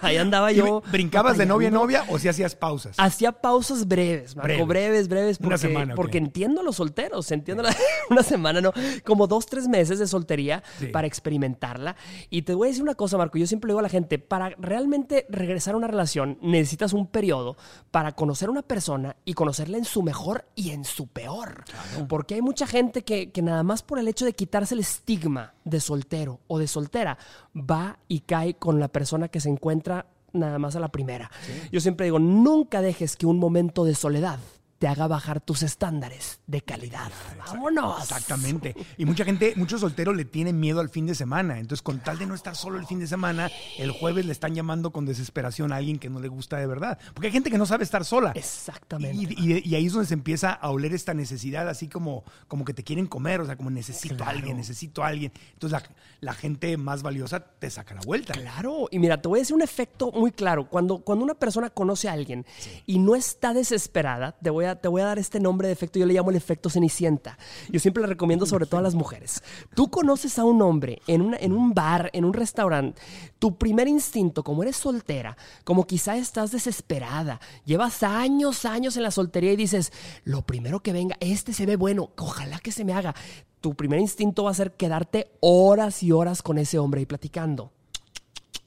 [0.00, 0.82] Ahí andaba yo.
[0.90, 2.96] ¿Brincabas de novia a novia o si hacías pausas?
[2.98, 5.38] Hacía pausas breves, Marco, breves, breves.
[5.38, 5.94] porque, una semana.
[5.94, 7.64] Porque entiendo a los solteros, entiendo
[8.10, 8.72] una semana, no,
[9.04, 11.96] como dos, tres meses de soltería para experimentarla.
[12.30, 14.18] Y te voy a decir una cosa, Marco, yo siempre le digo a la gente,
[14.18, 17.56] para realmente regresar a una relación necesitas un periodo
[17.90, 21.64] para conocer a una persona y conocerla en su mejor y en su peor.
[22.08, 25.52] Porque hay mucha gente que, que nada más por el hecho de quitarse el estigma
[25.64, 27.18] de soltero o de soltera
[27.54, 31.30] va y cae con la persona que se encuentra nada más a la primera.
[31.72, 34.38] Yo siempre digo, nunca dejes que un momento de soledad
[34.78, 37.10] te haga bajar tus estándares de calidad.
[37.38, 38.02] ¡Vámonos!
[38.02, 38.74] Exactamente.
[38.98, 41.58] Y mucha gente, muchos solteros le tienen miedo al fin de semana.
[41.58, 44.54] Entonces, con tal de no estar solo el fin de semana, el jueves le están
[44.54, 46.98] llamando con desesperación a alguien que no le gusta de verdad.
[47.14, 48.32] Porque hay gente que no sabe estar sola.
[48.34, 49.34] Exactamente.
[49.38, 52.64] Y, y- y ahí es donde se empieza a oler esta necesidad, así como, como
[52.64, 55.32] que te quieren comer, o sea, como necesito a alguien, necesito a alguien.
[55.54, 55.88] Entonces, la,
[56.20, 58.34] la gente más valiosa te saca la vuelta.
[58.34, 60.68] Claro, y mira, te voy a decir un efecto muy claro.
[60.68, 62.44] Cuando, cuando una persona conoce a alguien
[62.86, 65.98] y no está desesperada, te voy, a, te voy a dar este nombre de efecto,
[65.98, 67.38] yo le llamo el efecto Cenicienta.
[67.68, 69.42] Yo siempre le recomiendo sobre todo a las mujeres.
[69.74, 73.00] Tú conoces a un hombre en, una, en un bar, en un restaurante,
[73.38, 79.10] tu primer instinto, como eres soltera, como quizá estás desesperada, llevas años, años en la
[79.10, 79.92] soltería y dices,
[80.24, 83.14] lo primero que venga, este se ve bueno, ojalá que se me haga.
[83.60, 87.72] Tu primer instinto va a ser quedarte horas y horas con ese hombre y platicando.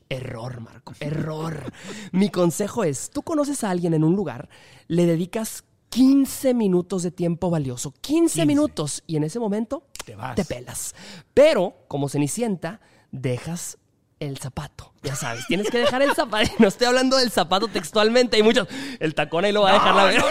[0.09, 1.71] Error, Marco, error.
[2.11, 4.49] Mi consejo es, tú conoces a alguien en un lugar,
[4.87, 10.35] le dedicas 15 minutos de tiempo valioso, 15, minutos, y en ese momento Te vas.
[10.35, 10.95] te pelas.
[11.33, 12.79] Pero, como Cenicienta,
[13.11, 13.77] dejas
[14.19, 14.93] el zapato.
[15.01, 16.51] Ya sabes, tienes que dejar el zapato.
[16.59, 18.67] No estoy hablando del zapato textualmente, hay muchos.
[18.99, 20.23] El tacón ahí lo va a dejar la ver.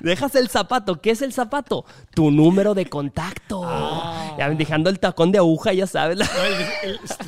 [0.00, 1.00] Dejas el zapato.
[1.00, 1.84] ¿Qué es el zapato?
[2.14, 3.62] Tu número de contacto.
[4.38, 6.18] Ya dejando el tacón de aguja, ya sabes.
[6.18, 6.26] la-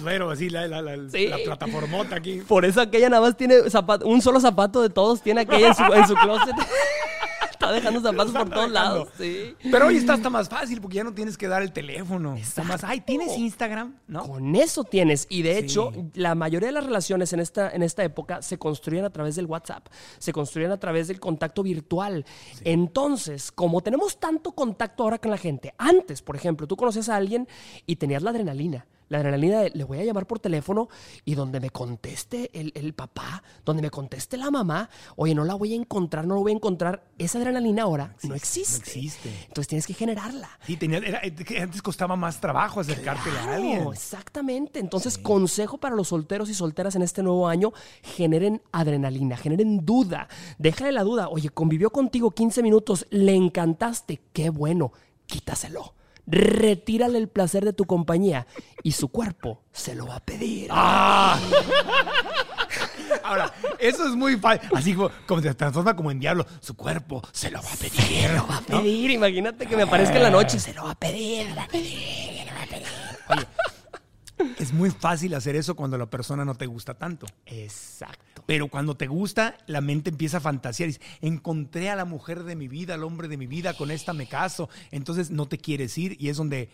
[0.03, 1.29] No, el, así, la, la, la, Sí.
[1.29, 2.40] la plataformota aquí.
[2.46, 5.74] Por eso aquella nada más tiene zapato, un solo zapato de todos, tiene aquella en
[5.74, 6.55] su, en su closet.
[7.64, 9.09] Está dejando zapatos por todos lados.
[9.18, 9.55] Sí.
[9.70, 12.35] Pero hoy está hasta más fácil porque ya no tienes que dar el teléfono.
[12.37, 13.96] Está más, ay, ¿tienes Instagram?
[14.07, 14.27] ¿No?
[14.27, 15.27] Con eso tienes.
[15.29, 16.05] Y de hecho, Sí.
[16.14, 19.46] la mayoría de las relaciones en esta, en esta época se construyen a través del
[19.46, 19.87] WhatsApp,
[20.18, 22.24] se construyen a través del contacto virtual.
[22.64, 27.16] Entonces, como tenemos tanto contacto ahora con la gente, antes, por ejemplo, tú conoces a
[27.16, 27.48] alguien
[27.87, 28.87] y tenías la adrenalina.
[29.09, 30.88] La adrenalina de le voy a llamar por teléfono
[31.25, 35.55] y donde me conteste el, el papá, donde me conteste la mamá, oye, no la
[35.55, 37.05] voy a encontrar, no lo voy a encontrar.
[37.19, 38.79] Esa adrenalina ahora no existe.
[38.79, 39.29] no existe.
[39.49, 40.49] Entonces tienes que generarla.
[40.67, 43.87] Sí, tenía, era- eh, antes costaba más trabajo acercarte a alguien.
[43.93, 44.81] Exactamente.
[44.81, 50.29] Entonces, consejo para los solteros y solteras en este nuevo año, generen adrenalina, generen duda.
[50.59, 51.29] Déjale la duda.
[51.29, 54.93] Oye, convivió contigo 15 minutos, le encantaste, qué bueno,
[55.27, 55.95] quítaselo.
[56.27, 58.47] Retírale el placer de tu compañía
[58.83, 60.69] y su cuerpo se lo va a pedir.
[60.71, 61.39] ¡Ah!
[63.23, 64.69] Ahora, eso es muy fácil.
[64.75, 66.47] Así como, como se transforma como en diablo.
[66.61, 68.01] Su cuerpo se lo va a pedir.
[68.01, 69.11] Se lo va a pedir.
[69.11, 71.45] Imagínate que me aparezca en la noche, se lo va a pedir.
[71.45, 73.49] se lo va a pedir, se lo va a pedir.
[74.59, 77.27] Es muy fácil hacer eso cuando la persona no te gusta tanto.
[77.47, 78.42] Exacto.
[78.47, 80.88] Pero cuando te gusta, la mente empieza a fantasear.
[80.88, 84.12] Dice, encontré a la mujer de mi vida, al hombre de mi vida, con esta
[84.12, 84.68] me caso.
[84.90, 86.70] Entonces no te quieres ir y es donde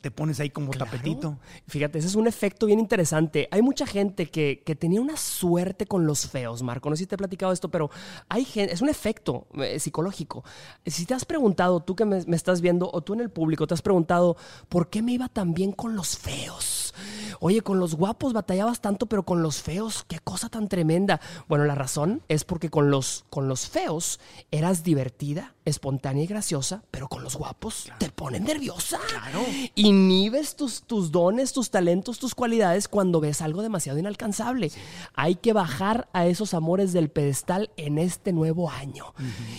[0.00, 0.90] te pones ahí como Claro.
[0.90, 1.38] tapetito.
[1.66, 3.48] Fíjate, ese es un efecto bien interesante.
[3.50, 6.88] Hay mucha gente que, que tenía una suerte con los feos, Marco.
[6.90, 7.90] No sé si te he platicado esto, pero
[8.28, 10.44] hay gente, es un efecto eh, psicológico.
[10.86, 13.66] Si te has preguntado, tú que me, me estás viendo, o tú en el público,
[13.66, 14.36] te has preguntado,
[14.68, 16.94] ¿por qué me iba tan bien con los feos?
[17.40, 21.20] Oye, con los guapos batallabas tanto, pero con los feos, qué cosa tan tremenda.
[21.48, 26.82] Bueno, la razón es porque con los, con los feos eras divertida, espontánea y graciosa,
[26.90, 28.98] pero con los guapos te ponen nerviosa.
[29.08, 29.44] Claro.
[29.74, 34.70] Inhibes tus, tus dones, tus talentos, tus cualidades cuando ves algo demasiado inalcanzable.
[35.14, 39.14] Hay que bajar a esos amores del pedestal en este nuevo año.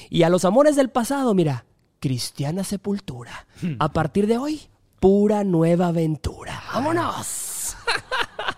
[0.10, 1.66] Y a los amores del pasado, mira,
[2.00, 3.48] cristiana sepultura.
[3.80, 6.62] A partir de hoy, pura nueva aventura.
[6.74, 7.49] ¡Vámonos!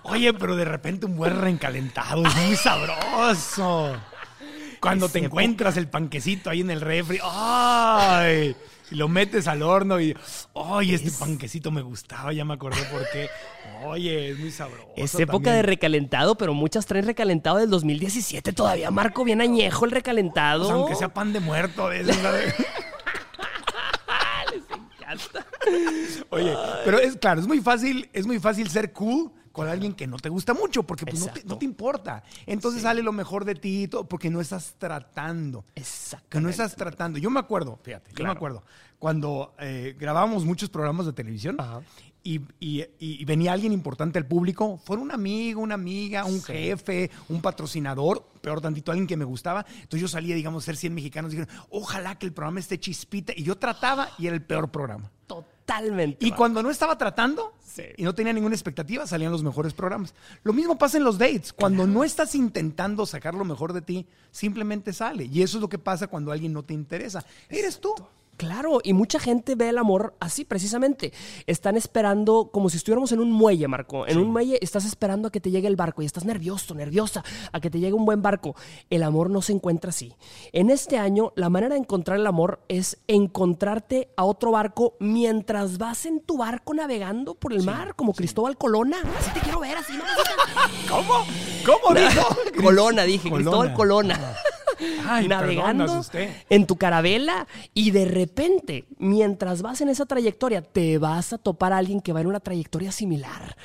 [0.04, 3.96] Oye, pero de repente un buen reencalentado es muy sabroso.
[4.80, 8.56] Cuando te encuentras el panquecito ahí en el refri, ¡ay!
[8.90, 10.18] Y lo metes al horno y,
[10.56, 10.96] ¡ay!
[10.96, 13.30] Este panquecito me gustaba, ya me acordé por qué.
[13.86, 14.92] Oye, es muy sabroso.
[14.98, 18.90] Es época de recalentado, pero muchas traen recalentado del 2017 todavía.
[18.92, 20.66] Marco, bien añejo el recalentado.
[20.66, 22.54] Sea, aunque sea pan de muerto, a veces, ¿sabes?
[26.30, 30.08] Oye, pero es claro, es muy fácil, es muy fácil ser cool con alguien que
[30.08, 31.50] no te gusta mucho, porque pues, no, te, Exacto.
[31.54, 32.24] no te importa.
[32.46, 35.66] Entonces sale lo mejor de ti, y todo, porque no estás tratando.
[35.76, 36.28] Exacto.
[36.30, 37.20] Que no estás tratando.
[37.20, 38.64] Yo me acuerdo, fíjate, yo me acuerdo,
[38.98, 41.82] cuando eh, grabábamos muchos programas de televisión Ajá.
[42.24, 47.10] Y, y- y venía alguien importante al público, fuera un amigo, una amiga, un jefe,
[47.30, 49.66] un patrocinador, peor tantito, alguien que me gustaba.
[49.74, 53.34] Entonces yo salía, digamos, ser 100 mexicanos, dijeron, ojalá que el programa esté chispita.
[53.36, 55.12] Y yo trataba y era el peor programa.
[55.28, 56.26] Totalmente.
[56.26, 57.84] Y cuando no estaba tratando Sí.
[57.96, 60.14] y no tenía ninguna expectativa, salían los mejores programas.
[60.44, 61.54] Lo mismo pasa en los dates.
[61.54, 65.24] Cuando no estás intentando sacar lo mejor de ti, simplemente sale.
[65.26, 67.24] Y eso es lo que pasa cuando alguien no te interesa.
[67.50, 67.94] Eres tú.
[68.38, 71.14] Claro, y mucha gente ve el amor así precisamente.
[71.46, 74.08] Están esperando como si estuviéramos en un muelle, Marco.
[74.08, 77.24] En un muelle estás esperando a que te llegue el barco y estás nervioso, nerviosa,
[77.52, 78.56] a que te llegue un buen barco.
[78.90, 80.16] El amor no se encuentra así.
[80.54, 85.78] En este año, la manera de encontrar el amor es encontrarte a otro barco mientras
[85.78, 88.98] vas en tu barco navegando por el mar, como Cristóbal Colona.
[89.20, 90.34] Así te quiero ver, así, mamacita.
[90.90, 91.26] ¿Cómo?
[91.66, 92.28] ¿Cómo dijo?
[92.64, 93.44] Colona, dije, Colona.
[93.44, 94.36] Cristóbal Colona.
[95.08, 96.02] Ay, navegando
[96.50, 101.74] en tu carabela y de repente, mientras vas en esa trayectoria, te vas a topar
[101.74, 103.56] a alguien que va en una trayectoria similar.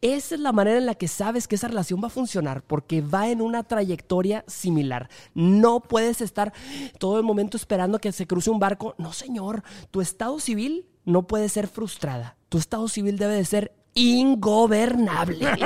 [0.00, 3.00] Esa es la manera en la que sabes que esa relación va a funcionar, porque
[3.00, 5.08] va en una trayectoria similar.
[5.32, 6.52] No puedes estar
[6.98, 8.94] todo el momento esperando que se cruce un barco.
[8.98, 12.36] No, señor, tu estado civil no puede ser frustrada.
[12.48, 15.46] Tu estado civil debe de ser ingobernable.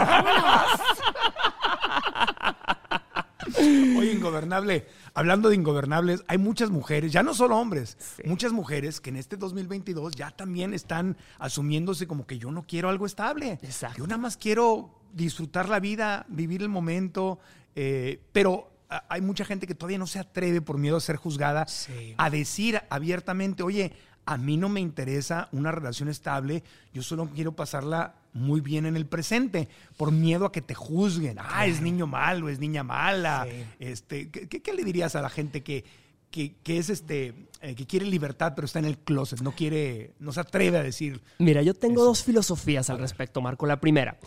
[3.99, 4.87] Oye, ingobernable.
[5.15, 9.37] Hablando de ingobernables, hay muchas mujeres, ya no solo hombres, muchas mujeres que en este
[9.37, 13.59] 2022 ya también están asumiéndose como que yo no quiero algo estable.
[13.63, 13.99] Exacto.
[13.99, 17.39] Yo nada más quiero disfrutar la vida, vivir el momento,
[17.75, 18.71] eh, pero
[19.09, 22.15] hay mucha gente que todavía no se atreve por miedo a ser juzgada Sí.
[22.17, 23.93] a decir abiertamente, oye,
[24.25, 28.97] a mí no me interesa una relación estable, yo solo quiero pasarla muy bien en
[28.97, 31.37] el presente, por miedo a que te juzguen.
[31.41, 33.47] Ah, es niño malo, es niña mala.
[33.51, 33.65] Sí.
[33.81, 35.85] Este, ¿qué, qué- qué le dirías a la gente que,
[36.31, 40.13] que, que es este, eh, que quiere libertad, pero está en el closet, no quiere,
[40.19, 43.67] no se atreve a decir, Mira, yo tengo dos filosofías al respecto, Marco.
[43.67, 44.19] La primera,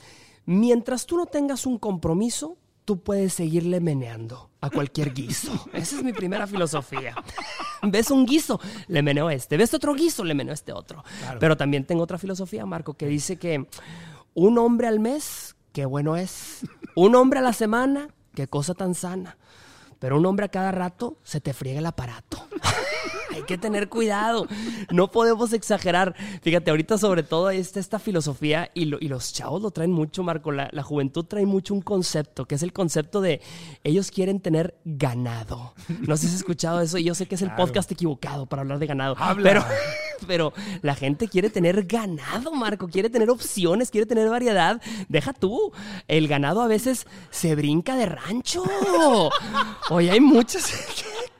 [0.45, 5.51] mientras tú no tengas un compromiso, tú puedes seguirle meneando a cualquier guiso.
[5.73, 7.15] Esa es mi primera filosofía.
[7.83, 9.57] Ves un guiso, le meneo este.
[9.57, 11.03] Ves otro guiso, le meneo este otro.
[11.39, 13.65] Pero también tengo otra filosofía, Marco, que dice que
[14.33, 16.59] un hombre al mes, qué bueno es.
[16.95, 19.37] Un hombre a la semana, qué cosa tan sana.
[19.99, 22.47] Pero un hombre a cada rato se te friega el aparato.
[23.41, 24.47] Hay que tener cuidado.
[24.91, 26.15] No podemos exagerar.
[26.41, 30.23] Fíjate, ahorita sobre todo está esta filosofía y, lo- y los chavos lo traen mucho,
[30.23, 30.51] Marco.
[30.51, 33.41] La, la juventud trae mucho un concepto, que es el concepto de
[33.83, 35.73] ellos quieren tener ganado.
[36.07, 38.61] No sé si has escuchado eso y yo sé que es el podcast equivocado para
[38.61, 39.15] hablar de ganado.
[39.17, 39.43] Habla.
[39.49, 39.65] Pero,
[40.27, 42.87] pero la gente quiere tener ganado, Marco.
[42.87, 44.81] Quiere tener opciones, quiere tener variedad.
[45.09, 45.71] Deja tú.
[46.07, 48.63] El ganado a veces se brinca de rancho.
[49.89, 50.71] Oye, hay muchas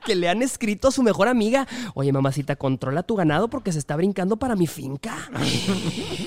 [0.04, 1.66] que le han escrito a su mejor amiga.
[1.94, 5.30] Oye, mamacita, controla tu ganado porque se está brincando para mi finca.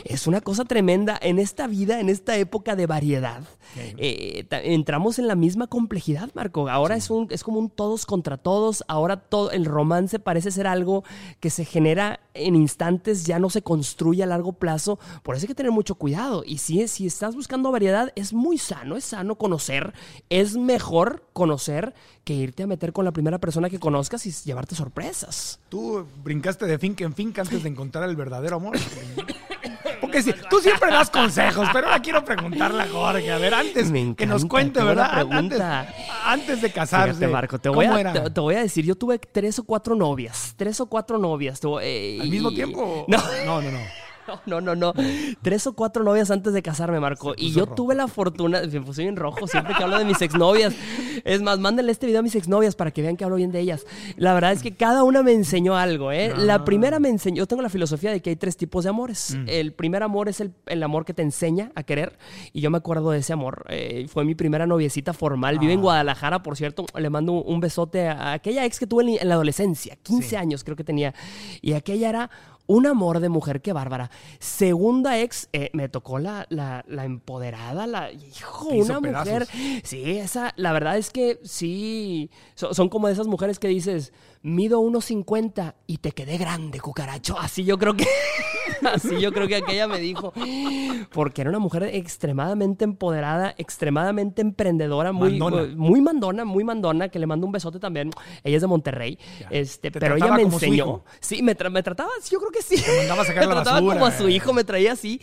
[0.06, 1.18] Es una cosa tremenda.
[1.22, 3.42] En esta vida, en esta época de variedad,
[3.76, 6.70] eh, entramos en la misma complejidad, Marco.
[6.70, 8.84] Ahora es, un, es como un todos contra todos.
[8.88, 11.04] Ahora todo el romance parece ser algo
[11.40, 15.00] que se genera en instantes, ya no se construye a largo plazo.
[15.24, 16.44] Por eso hay que tener mucho cuidado.
[16.46, 19.94] Y si, si estás buscando variedad, es muy sano, es sano conocer.
[20.30, 24.76] Es mejor conocer que irte a meter con la primera persona que conozcas y llevarte
[24.76, 25.60] sorpresas.
[25.70, 28.78] tú brincaste de finca en finca antes de encontrar el verdadero amor.
[30.02, 33.90] Porque sí, tú siempre das consejos, pero ahora quiero preguntarle a Jorge, a ver, antes
[33.92, 35.28] Me que nos cuente, ¿verdad?
[36.24, 37.14] Antes, de casarse.
[37.14, 39.64] Fíjate, Marco, te voy, ¿cómo a, te, te voy a decir, yo tuve tres o
[39.64, 41.60] cuatro novias, tres o cuatro novias.
[41.82, 43.06] eh, ¿Al mismo tiempo?
[43.08, 43.72] No, no, no.
[43.72, 44.05] no.
[44.28, 44.94] No, no, no, no.
[45.42, 47.34] Tres o cuatro novias antes de casarme, Marco.
[47.38, 47.76] Y yo rojo.
[47.76, 50.74] tuve la fortuna, me puse bien rojo siempre que hablo de mis exnovias.
[51.24, 53.60] Es más, mándenle este video a mis exnovias para que vean que hablo bien de
[53.60, 53.86] ellas.
[54.18, 56.34] La verdad es que cada una me enseñó algo, ¿eh?
[56.38, 59.38] La primera me enseñó, yo tengo la filosofía de que hay tres tipos de amores.
[59.48, 62.18] El primer amor es el, el amor que te enseña a querer.
[62.54, 63.66] Y yo me acuerdo de ese amor.
[63.70, 65.60] Eh, fue mi primera noviecita formal.
[65.60, 66.86] Vive en Guadalajara, por cierto.
[66.98, 69.98] Le mando un besote a aquella ex que tuve en, en la adolescencia.
[70.04, 71.14] 15 años creo que tenía.
[71.62, 72.30] Y aquella era
[72.68, 74.10] un amor de mujer, qué bárbara.
[74.40, 79.48] Segunda ex, eh, me tocó la, la, la empoderada, la hijo, una mujer.
[79.84, 84.14] Sí, esa, la verdad es que sí, so- son, como de esas mujeres que dices,
[84.46, 87.36] mido 1.50 y te quedé grande, cucaracho.
[87.40, 88.06] Así yo creo que,
[88.94, 90.34] así yo creo que aquella me dijo,
[91.12, 95.74] porque era una mujer extremadamente empoderada, extremadamente emprendedora, muy Mandona.
[95.76, 98.12] muy mandona, muy mandona, que le mando un besote también.
[98.44, 99.18] Ella es de Monterrey,
[99.50, 100.76] este, Te pero ella me como su enseñó.
[100.86, 101.06] hijo.
[101.20, 102.76] Sí, me, tra- me trataba, sí, yo creo que sí.
[102.82, 103.94] Te mandaba a sacar me la trataba basura.
[103.96, 105.20] como a su hijo, me traía así.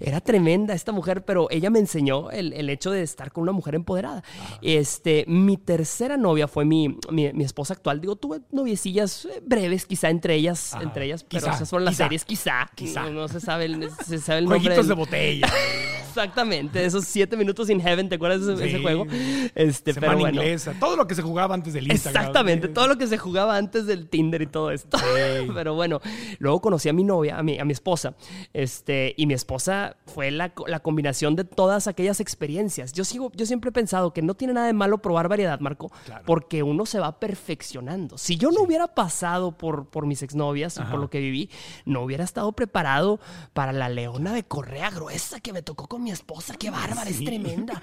[0.00, 3.52] Era tremenda esta mujer, pero ella me enseñó el, el hecho de estar con una
[3.52, 4.22] mujer empoderada.
[4.60, 8.00] Este, mi tercera novia fue mi, mi, mi esposa actual.
[8.00, 11.94] Digo, tuve noviecillas eh, breves, quizá entre ellas, entre ellas, pero Quizá, esas fueron las
[11.94, 12.70] quizá, series, quizá.
[12.74, 13.02] quizá.
[13.04, 14.74] No, no se sabe el, se sabe el nombre.
[14.74, 15.48] Del- de botella.
[16.08, 19.04] Exactamente, esos siete minutos in heaven, ¿te acuerdas de ese, juego?
[19.54, 20.42] Este, Semana pero bueno.
[20.42, 20.72] inglesa.
[20.78, 22.22] Todo lo que se jugaba antes del Instagram.
[22.22, 24.96] Exactamente, todo lo que se jugaba antes del Tinder y todo esto.
[25.54, 26.00] Pero bueno,
[26.38, 28.14] luego conocí a mi novia, a mi, a mi esposa,
[28.52, 32.92] este, y mi esposa fue la, la combinación de todas aquellas experiencias.
[32.92, 35.90] Yo, sigo, yo siempre he pensado que no tiene nada de malo probar variedad, Marco,
[36.26, 38.16] porque uno se va perfeccionando.
[38.24, 41.50] Si yo no hubiera pasado por, por mis exnovias y por lo que viví,
[41.84, 43.20] no hubiera estado preparado
[43.52, 46.54] para la leona de correa gruesa que me tocó con mi esposa.
[46.58, 47.10] ¡Qué bárbara!
[47.10, 47.82] Es tremenda.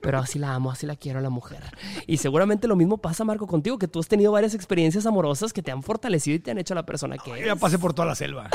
[0.00, 1.64] Pero así la amo, así la quiero a la mujer.
[2.06, 5.60] Y seguramente lo mismo pasa, Marco, contigo, que tú has tenido varias experiencias amorosas que
[5.60, 7.48] te han fortalecido y te han hecho la persona que Yo eres.
[7.48, 8.48] ya pasé por toda la selva.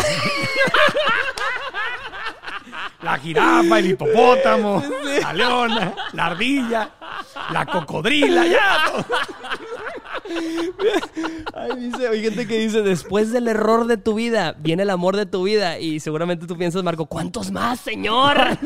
[3.01, 4.81] La jirafa, el hipopótamo,
[5.21, 6.91] la leona, la ardilla,
[7.51, 9.05] la cocodrila, ya.
[11.53, 15.15] Ay, dice, hay gente que dice, después del error de tu vida, viene el amor
[15.15, 15.79] de tu vida.
[15.79, 18.37] Y seguramente tú piensas, Marco, ¿cuántos más, señor?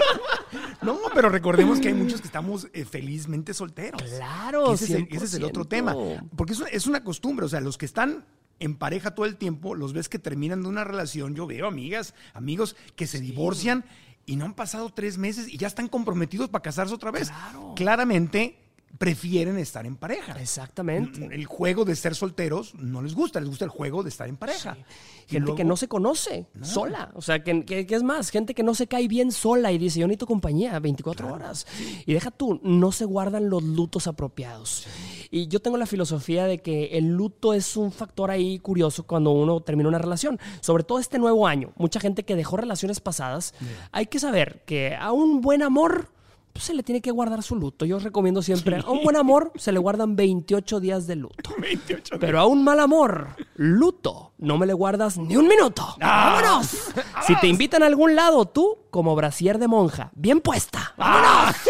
[0.81, 4.01] No, pero recordemos que hay muchos que estamos eh, felizmente solteros.
[4.01, 5.67] Claro, ese, es el, ese es el otro 100%.
[5.67, 5.95] tema.
[6.37, 7.45] Porque es una, es una costumbre.
[7.45, 8.25] O sea, los que están
[8.59, 11.35] en pareja todo el tiempo, los ves que terminan de una relación.
[11.35, 13.83] Yo veo amigas, amigos que se divorcian
[14.25, 17.31] y no han pasado tres meses y ya están comprometidos para casarse otra vez.
[17.75, 18.57] Claramente
[18.97, 20.33] prefieren estar en pareja.
[20.41, 21.29] Exactamente.
[21.31, 24.35] El juego de ser solteros no les gusta, les gusta el juego de estar en
[24.37, 24.77] pareja.
[25.27, 27.11] Gente que no se conoce sola.
[27.13, 29.77] O sea, que, que- que es más, gente que no se cae bien sola y
[29.77, 31.67] dice, yo necesito compañía 24 horas.
[32.05, 34.87] Y deja tú, no se guardan los lutos apropiados.
[35.29, 39.29] Y yo tengo la filosofía de que el luto es un factor ahí curioso cuando
[39.31, 40.39] uno termina una relación.
[40.61, 41.73] Sobre todo este nuevo año.
[41.77, 43.53] Mucha gente que dejó relaciones pasadas.
[43.91, 46.09] Hay que saber que a un buen amor...
[46.59, 47.85] pues, se le tiene que guardar su luto.
[47.85, 51.51] Yo os recomiendo siempre, a un buen amor se le guardan 28 días de luto.
[51.57, 55.95] 28 Pero a un mal amor, luto, no me le guardas ni un minuto.
[55.99, 56.89] ¡Vámonos!
[57.25, 60.93] Si te invitan a algún lado, tú, como brasier de monja, bien puesta.
[60.97, 61.55] ¡Vámonos!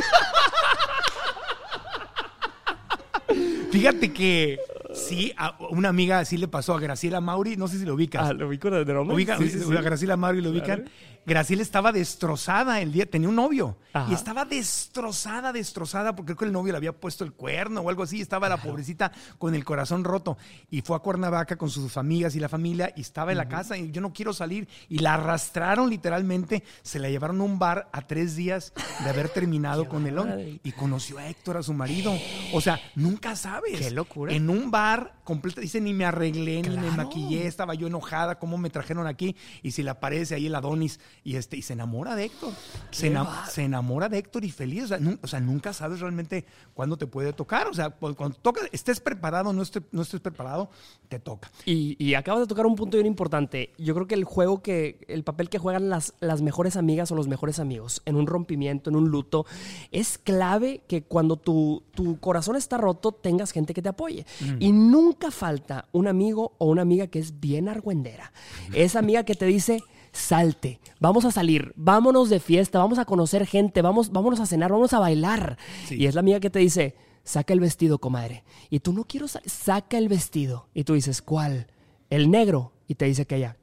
[3.72, 4.60] Fíjate que
[4.94, 8.30] sí, a una amiga sí le pasó a Graciela Mauri, no sé si lo ubicas.
[8.30, 9.16] Ah, ¿lo ubico de nombre?
[9.16, 9.78] Ubica- Sí, sí, sí.
[9.78, 10.90] a Graciela Mauri lo ubican.
[11.30, 14.10] Graciela estaba destrozada el día, tenía un novio Ajá.
[14.10, 17.90] y estaba destrozada, destrozada porque creo que el novio le había puesto el cuerno o
[17.90, 18.20] algo así.
[18.20, 20.40] Estaba la pobrecita con el corazón roto
[20.72, 23.78] y fue a Cuernavaca con sus amigas y la familia y estaba en la casa
[23.78, 26.64] y yo no quiero salir y la arrastraron literalmente.
[26.82, 30.60] Se la llevaron a un bar a tres días de haber terminado con el hombre
[30.64, 32.12] y conoció a Héctor, a su marido.
[32.54, 33.80] O sea, nunca sabes.
[33.80, 34.34] Qué locura.
[34.34, 38.58] En un bar completo, dice, ni me arreglé, ni me maquillé, estaba yo enojada, cómo
[38.58, 39.36] me trajeron aquí.
[39.62, 42.54] Y si le aparece ahí el Adonis y, este, y se enamora de Héctor.
[42.92, 44.84] Se, ena- se enamora de Héctor y feliz.
[44.86, 47.68] O sea, nun- o sea, nunca sabes realmente cuándo te puede tocar.
[47.68, 50.70] O sea, cu- cuando toca, estés preparado o no, estés- no estés preparado,
[51.08, 51.52] te toca.
[51.66, 53.74] Y, y acabas de tocar un punto bien importante.
[53.78, 57.16] Yo creo que el juego que, el papel que juegan las, las mejores amigas o
[57.16, 59.46] los mejores amigos en un rompimiento, en un luto,
[59.92, 64.26] es clave que cuando tu, tu corazón está roto tengas gente que te apoye.
[64.60, 68.32] Y nunca falta un amigo o una amiga que es bien argüendera.
[68.74, 73.46] Esa amiga que te dice, salte, vamos a salir, vámonos de fiesta, vamos a conocer
[73.46, 75.58] gente, vamos, vámonos a cenar, vamos a bailar.
[75.90, 78.44] Y es la amiga que te dice, saca el vestido, comadre.
[78.70, 80.68] Y tú no quiero salir, saca el vestido.
[80.74, 81.68] Y tú dices, ¿cuál?
[82.10, 82.74] El negro.
[82.88, 83.58] Y te dice que ella,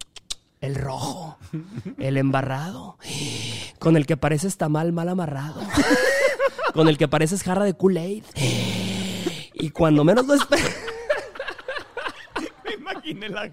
[0.60, 1.36] el rojo,
[1.98, 2.98] el embarrado,
[3.78, 5.60] con el que pareces tamal mal amarrado,
[6.74, 8.24] con el que pareces jarra de Kool-Aid.
[9.54, 10.76] Y cuando menos lo esperas.
[12.64, 13.50] Me imaginé la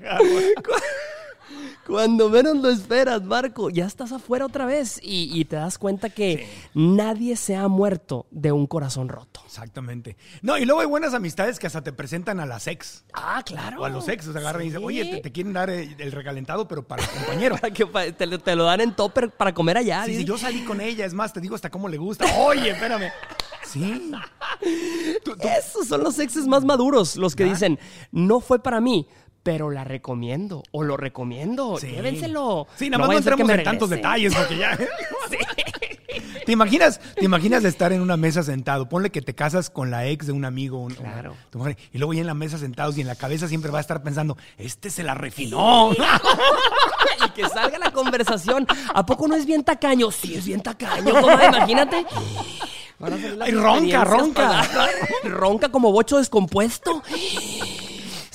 [1.87, 6.09] Cuando menos lo esperas, Marco, ya estás afuera otra vez y, y te das cuenta
[6.09, 9.41] que nadie se ha muerto de un corazón roto.
[9.45, 10.17] Exactamente.
[10.41, 13.03] No, y luego hay buenas amistades que hasta te presentan a las ex.
[13.13, 13.81] Ah, claro.
[13.81, 15.95] O a los ex, o sea, agarran y dicen, oye, te, te quieren dar eh,
[15.99, 17.57] el recalentado, pero para el compañero.
[17.61, 20.05] Para que te, lo- te lo dan en topper para comer allá.
[20.05, 22.25] Sí, yo salí con ella, es más, te digo hasta cómo le gusta.
[22.39, 23.11] Oye, espérame.
[23.65, 24.11] Sí.
[25.23, 27.79] Tú- tú- Esos son los exes más maduros, los que dicen,
[28.11, 29.07] no fue para mí,
[29.43, 31.77] pero la recomiendo o lo recomiendo.
[31.77, 31.87] Sí.
[31.87, 32.67] Llévenselo.
[32.75, 34.77] Sí, nada más no que entremos en tantos detalles porque ya.
[36.45, 38.89] ¿Te imaginas, ¿Te imaginas estar en una mesa sentado?
[38.89, 41.31] Ponle que te casas con la ex de un amigo un- Claro.
[41.31, 43.71] o tu mujer, y luego ya en la mesa sentados y en la cabeza siempre
[43.71, 45.91] va a estar pensando, este se la refinó.
[47.25, 48.67] y que salga la conversación.
[48.93, 50.11] ¿A poco no es bien tacaño?
[50.11, 52.05] Sí, es bien tacaño, comadre, imagínate.
[53.41, 54.65] Ay, ronca, ronca.
[54.73, 54.89] para-
[55.23, 57.01] ronca como bocho descompuesto.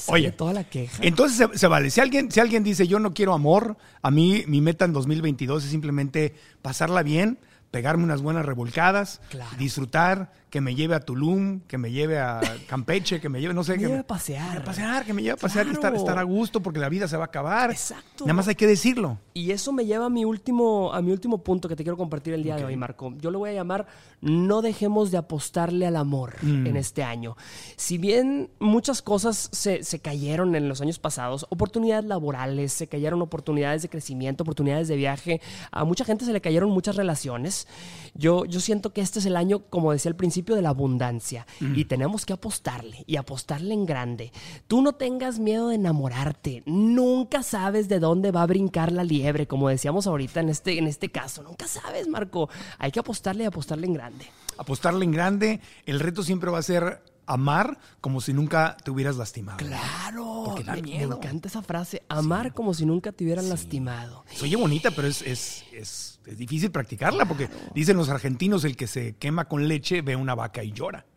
[0.09, 0.99] Oye, Sale toda la queja.
[1.03, 1.91] Entonces se, se vale.
[1.91, 5.65] Si alguien, si alguien dice yo no quiero amor, a mí mi meta en 2022
[5.65, 7.39] es simplemente pasarla bien,
[7.71, 9.57] pegarme unas buenas revolcadas, Claro.
[9.59, 13.63] disfrutar, que me lleve a Tulum, que me lleve a Campeche, que me lleve, no
[13.65, 13.73] sé.
[13.73, 14.59] Me que lleve me- a pasear.
[14.59, 15.97] A pasear, que me lleve a pasear y estar, Claro.
[15.97, 17.71] estar a gusto porque la vida se va a acabar.
[17.71, 18.25] Exacto.
[18.25, 19.19] Nada más hay que decirlo.
[19.35, 22.33] Y eso me lleva a mi último, a mi último punto que te quiero compartir
[22.35, 23.13] el día de hoy, Marco.
[23.19, 23.87] Yo lo voy a llamar
[24.21, 26.67] No dejemos de apostarle al amor Mm.
[26.67, 27.37] en este año.
[27.77, 33.23] Si bien muchas cosas se, se cayeron en los años pasados, oportunidades laborales, se cayeron
[33.23, 37.69] oportunidades de crecimiento, oportunidades de viaje, a mucha gente se le cayeron muchas relaciones.
[38.15, 41.47] Yo, yo siento que este es el año, como decía al principio, de la abundancia.
[41.61, 44.33] Y tenemos que apostarle y apostarle en grande.
[44.67, 46.63] Tú no tengas miedo de enamorarte.
[46.67, 50.87] Nunca sabes de dónde va a brincar la liebre, como decíamos ahorita en este, en
[50.87, 51.43] este caso.
[51.43, 52.49] Nunca sabes, Marco.
[52.79, 54.27] Hay que apostarle y apostarle en grande.
[54.57, 59.17] Apostarle en grande, el reto siempre va a ser amar como si nunca te hubieras
[59.17, 59.59] lastimado.
[59.59, 60.43] Claro.
[60.47, 61.17] Porque da me, me miedo.
[61.17, 62.03] encanta esa frase.
[62.09, 64.25] Amar como si nunca te hubieran lastimado.
[64.33, 68.77] Se oye bonita, pero es, es, es, es difícil practicarla porque dicen los argentinos, el
[68.77, 71.07] que se quema con leche ve una vaca y llora.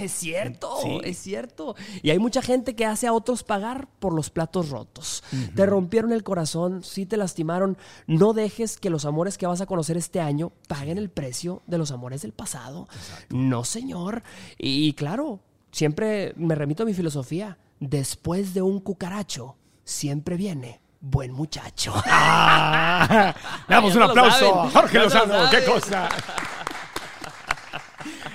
[0.00, 0.98] Es cierto, Sí.
[1.04, 1.76] es cierto.
[2.02, 5.22] Y hay mucha gente que hace a otros pagar por los platos rotos.
[5.54, 7.76] Te rompieron el corazón, sí te lastimaron.
[8.06, 11.76] No dejes que los amores que vas a conocer este año paguen el precio de
[11.76, 12.88] los amores del pasado.
[13.28, 14.22] No, señor.
[14.56, 15.40] Y claro,
[15.70, 17.58] siempre me remito a mi filosofía.
[17.78, 21.94] Después de un cucaracho, siempre viene buen muchacho.
[22.06, 23.34] ¡Ah!
[23.68, 25.50] Le damos un lo aplauso a Jorge Ya se lo Lozano.
[25.50, 26.08] ¡Qué cosa!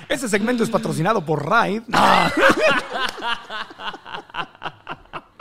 [0.07, 1.83] Este segmento es patrocinado por Ride.
[1.93, 2.31] Ah.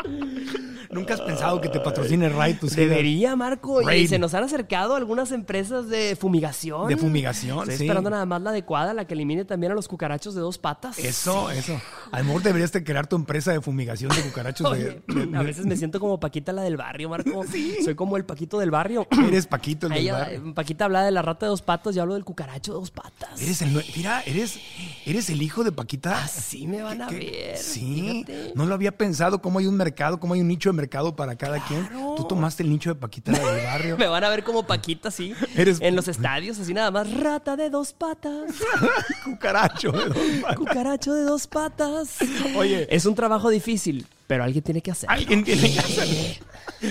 [0.94, 3.90] ¿Nunca has pensado que te patrocine Ride tus Debería, Marco.
[3.92, 6.88] Y se nos han acercado algunas empresas de fumigación.
[6.88, 7.84] De fumigación, Estoy sí.
[7.84, 10.98] esperando nada más la adecuada, la que elimine también a los cucarachos de dos patas.
[10.98, 11.80] Eso, eso.
[12.12, 14.72] A lo mejor deberías de crear tu empresa de fumigación de cucarachos.
[14.78, 17.44] de- Oye, de- a veces me siento como Paquita la del barrio, Marco.
[17.84, 19.06] Soy como el Paquito del barrio.
[19.28, 20.54] Eres Paquito el del Ella- barrio.
[20.54, 23.40] Paquita habla de la rata de dos patas, yo hablo del cucaracho de dos patas.
[23.42, 24.58] Eres el, mira, eres,
[25.06, 26.22] eres el hijo de Paquita.
[26.24, 27.16] Así me van a ¿Qué-
[27.48, 27.56] ver.
[27.58, 28.52] Sí, fíjate.
[28.54, 31.36] no lo había pensado cómo hay un mercado, cómo hay un nicho de mercado para
[31.36, 31.88] cada quien.
[32.16, 33.96] Tú tomaste el nicho de Paquita la del barrio.
[33.98, 35.34] Me van a ver como Paquita, sí.
[35.56, 37.12] Eres- En los estadios, así nada más.
[37.12, 38.52] Rata de dos patas.
[39.24, 39.92] Cucaracho.
[39.92, 40.56] de dos patas.
[40.56, 42.08] Cucaracho de dos patas.
[42.56, 42.86] Oye.
[42.90, 45.10] Es un trabajo difícil, pero alguien tiene que hacer.
[45.10, 46.14] Alguien tiene que hacerlo.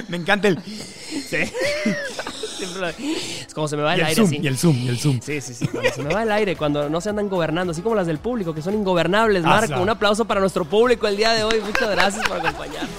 [0.09, 1.37] Me encanta el, Sí.
[2.57, 4.39] Siempre lo- es como se me va y el, aire zoom, así.
[4.41, 5.19] y el zoom, y el zoom.
[5.21, 5.67] Sí, sí, sí.
[5.67, 8.19] Cuando se me va el aire, cuando no se andan gobernando, así como las del
[8.19, 9.49] público, que son ingobernables, Asa.
[9.67, 9.81] Marco.
[9.81, 11.59] Un aplauso para nuestro público el día de hoy.
[11.65, 12.89] Muchas gracias por acompañarnos.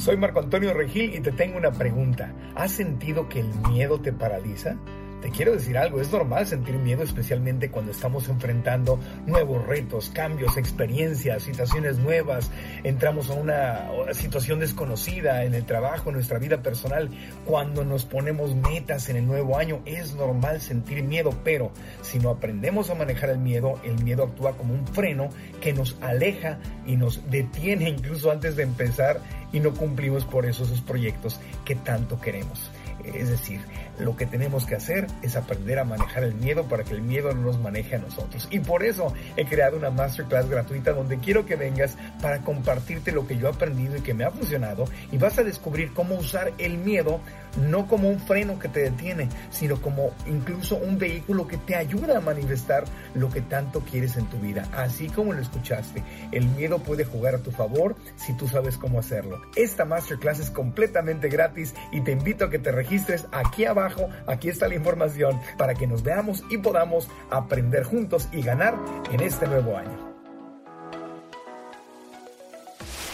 [0.00, 2.32] Soy Marco Antonio Regil y te tengo una pregunta.
[2.54, 4.78] ¿Has sentido que el miedo te paraliza?
[5.20, 10.56] Te quiero decir algo, es normal sentir miedo especialmente cuando estamos enfrentando nuevos retos, cambios,
[10.56, 12.50] experiencias, situaciones nuevas,
[12.84, 17.10] entramos a una situación desconocida en el trabajo, en nuestra vida personal,
[17.44, 21.70] cuando nos ponemos metas en el nuevo año, es normal sentir miedo, pero
[22.00, 25.28] si no aprendemos a manejar el miedo, el miedo actúa como un freno
[25.60, 29.20] que nos aleja y nos detiene incluso antes de empezar
[29.52, 32.70] y no cumplimos por eso esos proyectos que tanto queremos.
[33.04, 33.60] Es decir,
[33.98, 37.32] lo que tenemos que hacer es aprender a manejar el miedo para que el miedo
[37.32, 38.46] no nos maneje a nosotros.
[38.50, 43.26] Y por eso he creado una masterclass gratuita donde quiero que vengas para compartirte lo
[43.26, 46.52] que yo he aprendido y que me ha funcionado y vas a descubrir cómo usar
[46.58, 47.20] el miedo
[47.56, 52.18] no como un freno que te detiene, sino como incluso un vehículo que te ayuda
[52.18, 52.84] a manifestar
[53.14, 54.68] lo que tanto quieres en tu vida.
[54.72, 58.98] Así como lo escuchaste, el miedo puede jugar a tu favor si tú sabes cómo
[58.98, 59.40] hacerlo.
[59.56, 64.08] Esta masterclass es completamente gratis y te invito a que te registres aquí abajo.
[64.26, 68.76] Aquí está la información para que nos veamos y podamos aprender juntos y ganar
[69.12, 70.09] en este nuevo año.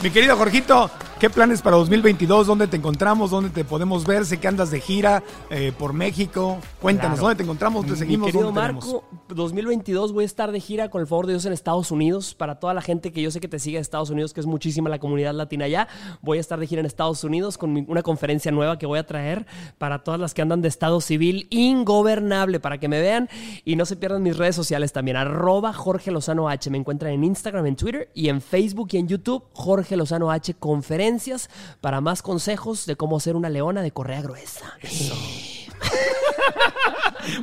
[0.03, 2.47] Mi querido Jorgito, ¿qué planes para 2022?
[2.47, 3.31] ¿Dónde te encontramos?
[3.31, 4.27] ¿Dónde te podemos ver?
[4.27, 6.59] Sé que andas de gira eh, por México.
[6.83, 7.23] Cuéntanos, Claro.
[7.29, 7.87] ¿dónde te encontramos?
[7.87, 8.27] ¿Te seguimos?
[8.27, 8.53] Mi querido.
[8.53, 12.35] Marco, 2022 voy a estar de gira con el favor de Dios en Estados Unidos.
[12.35, 14.47] Para toda la gente que yo sé que te sigue de Estados Unidos, que es
[14.47, 15.89] muchísima la comunidad latina allá,
[16.21, 19.07] voy a estar de gira en Estados Unidos con una conferencia nueva que voy a
[19.07, 19.47] traer
[19.79, 23.31] para todas las que andan de estado civil ingobernable, para que me vean
[23.65, 25.17] y no se pierdan mis redes sociales también.
[25.17, 26.69] Arroba Jorge Lozano H.
[26.69, 29.43] Me encuentran en Instagram, en Twitter y en Facebook y en YouTube.
[29.55, 30.55] Jorge Lozano H.
[30.55, 31.49] Conferencias
[31.80, 34.72] para más consejos de cómo ser una leona de correa gruesa.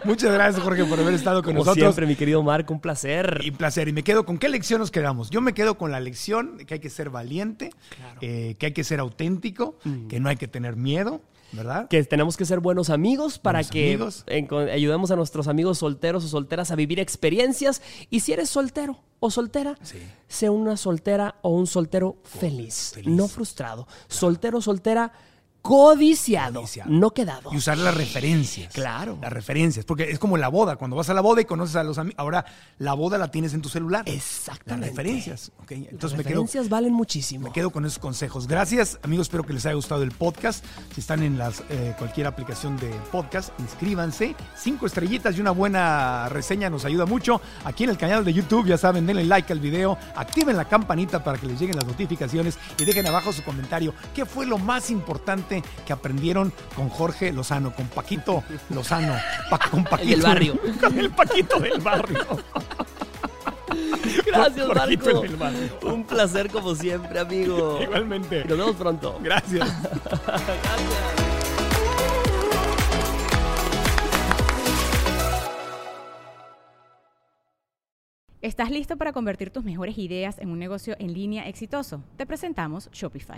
[0.05, 1.83] Muchas gracias, Jorge, por haber estado con Como nosotros.
[1.83, 3.41] siempre, mi querido Marco, un placer.
[3.43, 3.87] Y placer.
[3.89, 5.29] Y me quedo con qué lección nos quedamos.
[5.29, 7.71] Yo me quedo con la lección de que hay que ser valiente,
[8.21, 9.77] eh, que hay que ser auténtico,
[10.09, 11.21] que no hay que tener miedo,
[11.51, 11.87] ¿verdad?
[11.89, 14.25] que tenemos que ser buenos amigos para Buenos que amigos.
[14.71, 17.81] ayudemos a nuestros amigos solteros o solteras a vivir experiencias.
[18.09, 19.77] Y si eres soltero o soltera,
[20.27, 23.07] sea una soltera o un soltero feliz, feliz.
[23.15, 23.87] no frustrado.
[24.09, 25.13] Soltero o soltera,
[25.63, 26.91] Codiciado, Codiciado.
[26.91, 27.49] no quedado.
[27.53, 28.73] Y usar las referencias.
[28.73, 29.17] Claro.
[29.21, 29.85] Las referencias.
[29.85, 30.75] Porque es como la boda.
[30.75, 32.19] Cuando vas a la boda y conoces a los amigos.
[32.19, 32.43] Ahora
[32.79, 34.03] la boda la tienes en tu celular.
[34.05, 34.87] Exactamente.
[34.87, 35.51] Las referencias.
[35.63, 35.71] ok.
[35.71, 37.47] Las Entonces me quedo, referencias valen muchísimo.
[37.47, 38.45] me quedo con esos consejos.
[38.45, 39.27] Gracias, amigos.
[39.27, 40.65] Espero que les haya gustado el podcast.
[40.93, 44.35] Si están en las, eh, cualquier aplicación de podcast, inscríbanse.
[44.57, 47.39] Cinco estrellitas y una buena reseña nos ayuda mucho.
[47.63, 51.23] Aquí en el canal de YouTube, ya saben, denle like al video, activen la campanita
[51.23, 53.93] para que les lleguen las notificaciones y dejen abajo su comentario.
[54.13, 55.52] ¿Qué fue lo más importante
[55.85, 59.13] que aprendieron con Jorge Lozano, con Paquito Lozano?
[59.49, 60.59] Pa- con Paquito, del barrio.
[60.79, 62.19] Con el Paquito del barrio.
[64.25, 65.23] Gracias, Marco.
[65.25, 65.79] el.
[65.83, 67.79] Un placer como siempre, amigo.
[67.81, 68.45] Igualmente.
[68.45, 69.19] Nos vemos pronto.
[69.21, 69.67] Gracias.
[78.41, 82.03] ¿Estás listo para convertir tus mejores ideas en un negocio en línea exitoso?
[82.17, 83.37] Te presentamos Shopify.